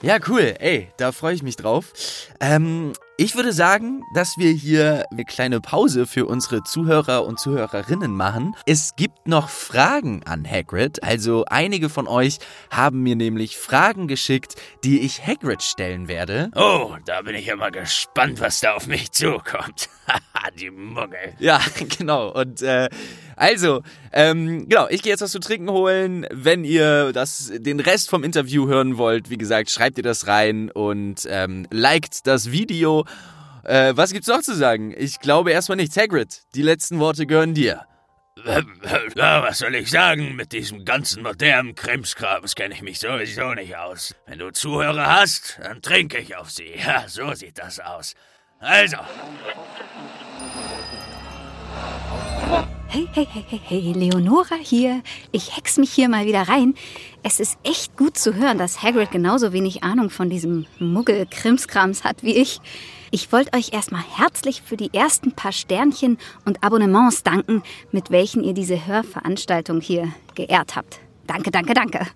Ja, 0.00 0.16
cool. 0.26 0.54
Ey, 0.58 0.90
da 0.96 1.12
freue 1.12 1.34
ich 1.34 1.42
mich 1.42 1.56
drauf. 1.56 1.92
Ähm, 2.40 2.94
ich 3.20 3.34
würde 3.34 3.52
sagen, 3.52 4.04
dass 4.14 4.38
wir 4.38 4.52
hier 4.52 5.04
eine 5.10 5.24
kleine 5.24 5.60
Pause 5.60 6.06
für 6.06 6.24
unsere 6.26 6.62
Zuhörer 6.62 7.24
und 7.26 7.40
Zuhörerinnen 7.40 8.14
machen. 8.14 8.54
Es 8.64 8.94
gibt 8.94 9.26
noch 9.26 9.48
Fragen 9.48 10.22
an 10.24 10.48
Hagrid. 10.48 11.02
Also 11.02 11.44
einige 11.46 11.88
von 11.88 12.06
euch 12.06 12.38
haben 12.70 13.02
mir 13.02 13.16
nämlich 13.16 13.56
Fragen 13.56 14.06
geschickt, 14.06 14.54
die 14.84 15.00
ich 15.00 15.26
Hagrid 15.26 15.64
stellen 15.64 16.06
werde. 16.06 16.52
Oh, 16.54 16.94
da 17.06 17.22
bin 17.22 17.34
ich 17.34 17.46
ja 17.46 17.56
mal 17.56 17.72
gespannt, 17.72 18.40
was 18.40 18.60
da 18.60 18.74
auf 18.74 18.86
mich 18.86 19.10
zukommt. 19.10 19.88
die 20.60 20.70
Muggel. 20.70 21.34
Ja, 21.40 21.60
genau. 21.98 22.28
Und 22.30 22.62
äh, 22.62 22.88
Also, 23.38 23.82
ähm, 24.12 24.68
genau, 24.68 24.88
ich 24.90 25.00
gehe 25.00 25.12
jetzt 25.12 25.20
was 25.20 25.30
zu 25.30 25.38
trinken 25.38 25.70
holen. 25.70 26.26
Wenn 26.32 26.64
ihr 26.64 27.12
das, 27.12 27.52
den 27.54 27.78
Rest 27.78 28.10
vom 28.10 28.24
Interview 28.24 28.66
hören 28.66 28.98
wollt, 28.98 29.30
wie 29.30 29.38
gesagt, 29.38 29.70
schreibt 29.70 29.96
ihr 29.96 30.02
das 30.02 30.26
rein 30.26 30.72
und 30.72 31.24
ähm, 31.30 31.64
liked 31.70 32.26
das 32.26 32.50
Video. 32.50 33.04
Äh, 33.62 33.92
was 33.94 34.12
gibt's 34.12 34.26
noch 34.26 34.40
zu 34.40 34.56
sagen? 34.56 34.92
Ich 34.96 35.20
glaube 35.20 35.52
erstmal 35.52 35.76
nichts. 35.76 35.96
Hagrid, 35.96 36.42
die 36.56 36.62
letzten 36.62 36.98
Worte 36.98 37.26
gehören 37.26 37.54
dir. 37.54 37.82
Ja, 39.16 39.42
was 39.42 39.58
soll 39.58 39.74
ich 39.74 39.90
sagen? 39.90 40.36
Mit 40.36 40.52
diesem 40.52 40.84
ganzen 40.84 41.22
modernen 41.24 41.74
Krimskrams 41.74 42.54
kenne 42.54 42.74
ich 42.74 42.82
mich 42.82 43.00
sowieso 43.00 43.52
nicht 43.54 43.76
aus. 43.76 44.14
Wenn 44.26 44.38
du 44.38 44.52
Zuhörer 44.52 45.20
hast, 45.20 45.58
dann 45.62 45.82
trinke 45.82 46.18
ich 46.18 46.36
auf 46.36 46.50
sie. 46.50 46.72
Ja, 46.86 47.04
so 47.08 47.32
sieht 47.34 47.58
das 47.58 47.80
aus. 47.80 48.14
Also. 48.60 48.98
Hey, 52.90 53.06
hey, 53.12 53.28
hey, 53.30 53.44
hey, 53.46 53.60
hey, 53.62 53.92
Leonora 53.92 54.54
hier. 54.54 55.02
Ich 55.30 55.54
hex 55.54 55.76
mich 55.76 55.92
hier 55.92 56.08
mal 56.08 56.24
wieder 56.24 56.48
rein. 56.48 56.74
Es 57.22 57.38
ist 57.38 57.58
echt 57.62 57.98
gut 57.98 58.16
zu 58.16 58.34
hören, 58.34 58.56
dass 58.56 58.82
Hagrid 58.82 59.10
genauso 59.10 59.52
wenig 59.52 59.82
Ahnung 59.82 60.08
von 60.08 60.30
diesem 60.30 60.64
Muggel-Krimskrams 60.78 62.04
hat 62.04 62.22
wie 62.22 62.34
ich. 62.34 62.62
Ich 63.10 63.30
wollte 63.30 63.54
euch 63.54 63.74
erstmal 63.74 64.02
herzlich 64.16 64.62
für 64.62 64.78
die 64.78 64.94
ersten 64.94 65.32
paar 65.32 65.52
Sternchen 65.52 66.16
und 66.46 66.64
Abonnements 66.64 67.22
danken, 67.22 67.62
mit 67.92 68.10
welchen 68.10 68.42
ihr 68.42 68.54
diese 68.54 68.86
Hörveranstaltung 68.86 69.82
hier 69.82 70.10
geehrt 70.34 70.74
habt. 70.74 70.98
Danke, 71.26 71.50
danke, 71.50 71.74
danke. 71.74 72.06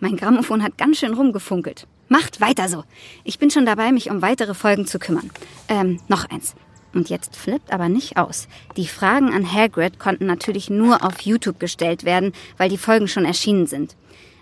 Mein 0.00 0.16
Grammophon 0.16 0.64
hat 0.64 0.76
ganz 0.76 0.98
schön 0.98 1.14
rumgefunkelt. 1.14 1.86
Macht 2.08 2.40
weiter 2.40 2.68
so. 2.68 2.82
Ich 3.22 3.38
bin 3.38 3.52
schon 3.52 3.64
dabei, 3.64 3.92
mich 3.92 4.10
um 4.10 4.22
weitere 4.22 4.54
Folgen 4.54 4.86
zu 4.86 4.98
kümmern. 4.98 5.30
Ähm, 5.68 6.00
noch 6.08 6.24
eins. 6.24 6.56
Und 6.96 7.10
jetzt 7.10 7.36
flippt 7.36 7.74
aber 7.74 7.90
nicht 7.90 8.16
aus. 8.16 8.48
Die 8.78 8.86
Fragen 8.86 9.28
an 9.34 9.52
Hagrid 9.52 9.98
konnten 9.98 10.24
natürlich 10.24 10.70
nur 10.70 11.04
auf 11.04 11.20
YouTube 11.20 11.60
gestellt 11.60 12.04
werden, 12.04 12.32
weil 12.56 12.70
die 12.70 12.78
Folgen 12.78 13.06
schon 13.06 13.26
erschienen 13.26 13.66
sind. 13.66 13.94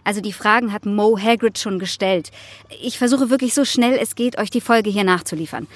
Also 0.05 0.21
die 0.21 0.33
Fragen 0.33 0.73
hat 0.73 0.87
Mo 0.87 1.19
Hagrid 1.19 1.59
schon 1.59 1.81
gestellt. 1.81 2.31
Ich 2.81 2.97
versuche 2.97 3.29
wirklich 3.29 3.55
so 3.55 3.65
schnell 3.65 3.99
es 4.01 4.15
geht, 4.15 4.39
euch 4.39 4.51
die 4.51 4.61
Folge 4.61 4.89
hier 4.89 5.03
nachzuliefern. 5.03 5.67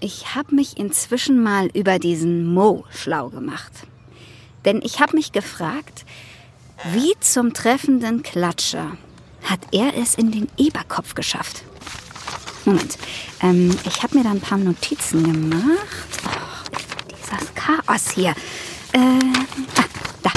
Ich 0.00 0.34
habe 0.34 0.54
mich 0.54 0.76
inzwischen 0.76 1.42
mal 1.42 1.68
über 1.72 1.98
diesen 1.98 2.52
Mo 2.52 2.84
schlau 2.90 3.30
gemacht. 3.30 3.72
Denn 4.66 4.82
ich 4.84 5.00
habe 5.00 5.16
mich 5.16 5.32
gefragt, 5.32 6.04
wie 6.92 7.14
zum 7.20 7.54
treffenden 7.54 8.22
Klatscher 8.22 8.98
hat 9.44 9.60
er 9.72 9.96
es 9.96 10.16
in 10.16 10.30
den 10.32 10.48
Eberkopf 10.58 11.14
geschafft? 11.14 11.64
Moment, 12.64 12.98
ähm, 13.42 13.76
ich 13.84 14.02
habe 14.02 14.16
mir 14.16 14.24
da 14.24 14.30
ein 14.30 14.40
paar 14.40 14.58
Notizen 14.58 15.22
gemacht. 15.24 15.78
Oh, 16.24 16.76
dieses 17.10 17.54
Chaos 17.54 18.10
hier. 18.10 18.30
Äh, 18.92 18.98
ah, 18.98 19.84
da. 20.22 20.30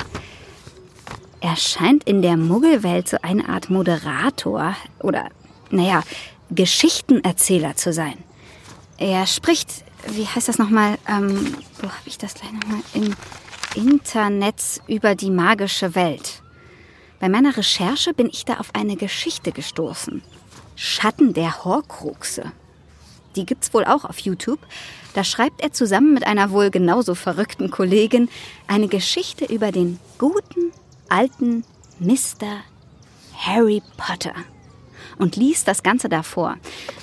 Er 1.39 1.55
scheint 1.55 2.03
in 2.03 2.21
der 2.21 2.35
Muggelwelt 2.35 3.07
so 3.07 3.17
eine 3.21 3.47
Art 3.47 3.69
Moderator 3.69 4.75
oder, 4.99 5.29
naja, 5.69 6.03
Geschichtenerzähler 6.49 7.75
zu 7.75 7.93
sein. 7.93 8.15
Er 8.97 9.25
spricht, 9.27 9.85
wie 10.09 10.25
heißt 10.25 10.47
das 10.47 10.57
nochmal, 10.57 10.97
ähm, 11.07 11.55
wo 11.81 11.87
habe 11.87 12.07
ich 12.07 12.17
das 12.17 12.33
gleich 12.33 12.51
nochmal, 12.51 12.81
im 12.93 13.15
Internet 13.75 14.81
über 14.87 15.15
die 15.15 15.29
magische 15.29 15.95
Welt. 15.95 16.41
Bei 17.19 17.29
meiner 17.29 17.55
Recherche 17.55 18.13
bin 18.13 18.27
ich 18.27 18.43
da 18.43 18.55
auf 18.55 18.73
eine 18.73 18.95
Geschichte 18.95 19.51
gestoßen. 19.51 20.21
Schatten 20.77 21.33
der 21.33 21.65
Horcruxe. 21.65 22.51
Die 23.35 23.45
gibt's 23.45 23.73
wohl 23.73 23.83
auch 23.83 24.05
auf 24.05 24.19
YouTube. 24.19 24.59
Da 25.15 25.23
schreibt 25.23 25.61
er 25.61 25.73
zusammen 25.73 26.13
mit 26.13 26.25
einer 26.25 26.51
wohl 26.51 26.69
genauso 26.69 27.15
verrückten 27.15 27.71
Kollegin 27.71 28.29
eine 28.67 28.87
Geschichte 28.87 29.45
über 29.45 29.71
den 29.71 29.99
guten 30.19 30.71
alten 31.09 31.63
Mr. 31.99 32.61
Harry 33.35 33.81
Potter 33.97 34.35
und 35.17 35.35
liest 35.35 35.67
das 35.67 35.81
Ganze 35.81 36.09
davor. 36.09 36.57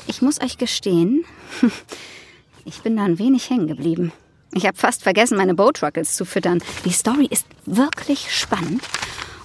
Ich 0.06 0.22
muss 0.22 0.40
euch 0.40 0.56
gestehen, 0.56 1.24
ich 2.64 2.80
bin 2.82 2.96
da 2.96 3.02
ein 3.04 3.18
wenig 3.18 3.50
hängen 3.50 3.66
geblieben. 3.66 4.12
Ich 4.52 4.66
habe 4.66 4.76
fast 4.76 5.02
vergessen, 5.02 5.37
meine 5.37 5.54
Boatruckles 5.54 6.14
zu 6.14 6.24
füttern. 6.24 6.62
Die 6.84 6.92
Story 6.92 7.26
ist 7.28 7.46
wirklich 7.66 8.32
spannend 8.32 8.84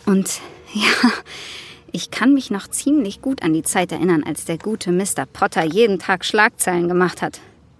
und 0.05 0.39
ja, 0.73 1.11
ich 1.91 2.11
kann 2.11 2.33
mich 2.33 2.51
noch 2.51 2.67
ziemlich 2.67 3.21
gut 3.21 3.43
an 3.43 3.53
die 3.53 3.63
Zeit 3.63 3.91
erinnern, 3.91 4.23
als 4.23 4.45
der 4.45 4.57
gute 4.57 4.91
Mr. 4.91 5.25
Potter 5.31 5.63
jeden 5.63 5.99
Tag 5.99 6.25
Schlagzeilen 6.25 6.87
gemacht 6.87 7.21
hat. 7.21 7.39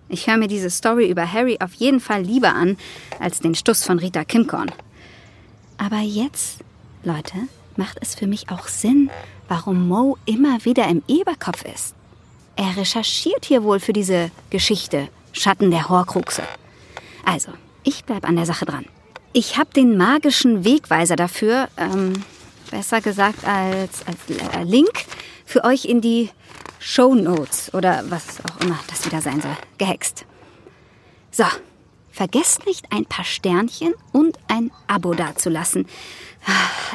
Ich 0.10 0.28
höre 0.28 0.38
mir 0.38 0.48
diese 0.48 0.70
Story 0.70 1.10
über 1.10 1.32
Harry 1.32 1.58
auf 1.60 1.74
jeden 1.76 2.00
Fall 2.00 2.24
lieber 2.24 2.54
an 2.54 2.78
als 3.20 3.40
den 3.40 3.56
Stuss 3.56 3.84
von 3.84 4.00
Rita 4.00 4.24
Kimcorn. 4.24 4.72
Aber 5.78 6.00
jetzt, 6.00 6.60
Leute, 7.04 7.36
macht 7.76 8.00
es 8.02 8.16
für 8.16 8.28
mich 8.28 8.50
auch 8.50 8.68
Sinn, 8.68 9.10
warum 9.48 9.88
Mo 9.88 10.18
immer 10.26 10.66
wieder 10.66 10.88
im 10.88 11.04
Eberkopf 11.08 11.64
ist. 11.64 11.96
Er 12.56 12.76
recherchiert 12.76 13.46
hier 13.46 13.64
wohl 13.64 13.80
für 13.80 13.94
diese 13.94 14.32
Geschichte 14.50 15.08
Schatten 15.32 15.72
der 15.72 15.90
Horcruxe. 15.90 16.44
Also, 17.24 17.52
ich 17.84 18.04
bleib 18.04 18.28
an 18.28 18.36
der 18.36 18.46
Sache 18.46 18.66
dran. 18.66 18.86
Ich 19.32 19.58
habe 19.58 19.70
den 19.74 19.96
magischen 19.96 20.66
Wegweiser 20.66 21.16
dafür, 21.16 21.70
ähm, 21.78 22.14
besser 22.70 23.02
gesagt 23.02 23.46
als, 23.46 24.06
als 24.06 24.54
äh, 24.54 24.64
Link, 24.64 25.06
für 25.46 25.64
euch 25.64 25.86
in 25.86 26.02
die 26.02 26.30
Show 26.80 27.14
Notes 27.16 27.74
oder 27.74 28.04
was 28.10 28.40
auch 28.46 28.62
immer 28.62 28.80
das 28.88 29.06
wieder 29.06 29.22
sein 29.22 29.42
soll, 29.42 29.58
gehext. 29.78 30.26
So, 31.32 31.46
vergesst 32.12 32.66
nicht 32.66 32.92
ein 32.92 33.06
paar 33.06 33.26
Sternchen 33.26 33.94
und 34.12 34.38
ein 34.48 34.72
Abo 34.88 35.14
dazulassen. 35.14 35.86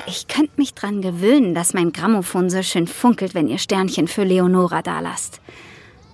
Ich 0.06 0.26
könnte 0.28 0.52
mich 0.56 0.74
dran 0.74 1.02
gewöhnen, 1.02 1.54
dass 1.54 1.74
mein 1.74 1.92
Grammophon 1.92 2.50
so 2.50 2.62
schön 2.62 2.86
funkelt, 2.86 3.34
wenn 3.34 3.48
ihr 3.48 3.58
Sternchen 3.58 4.08
für 4.08 4.24
Leonora 4.24 4.82
dalasst. 4.82 5.40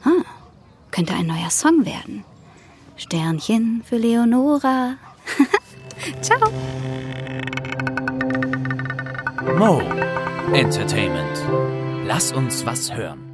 Hm, 0.03 0.25
könnte 0.91 1.15
ein 1.15 1.27
neuer 1.27 1.51
Song 1.51 1.85
werden. 1.87 2.25
Sternchen 2.97 3.83
für 3.89 3.97
Leonora. 3.97 4.97
Ciao. 6.21 6.51
Mo 9.57 9.81
Entertainment. 10.53 12.07
Lass 12.07 12.33
uns 12.33 12.65
was 12.65 12.93
hören. 12.93 13.30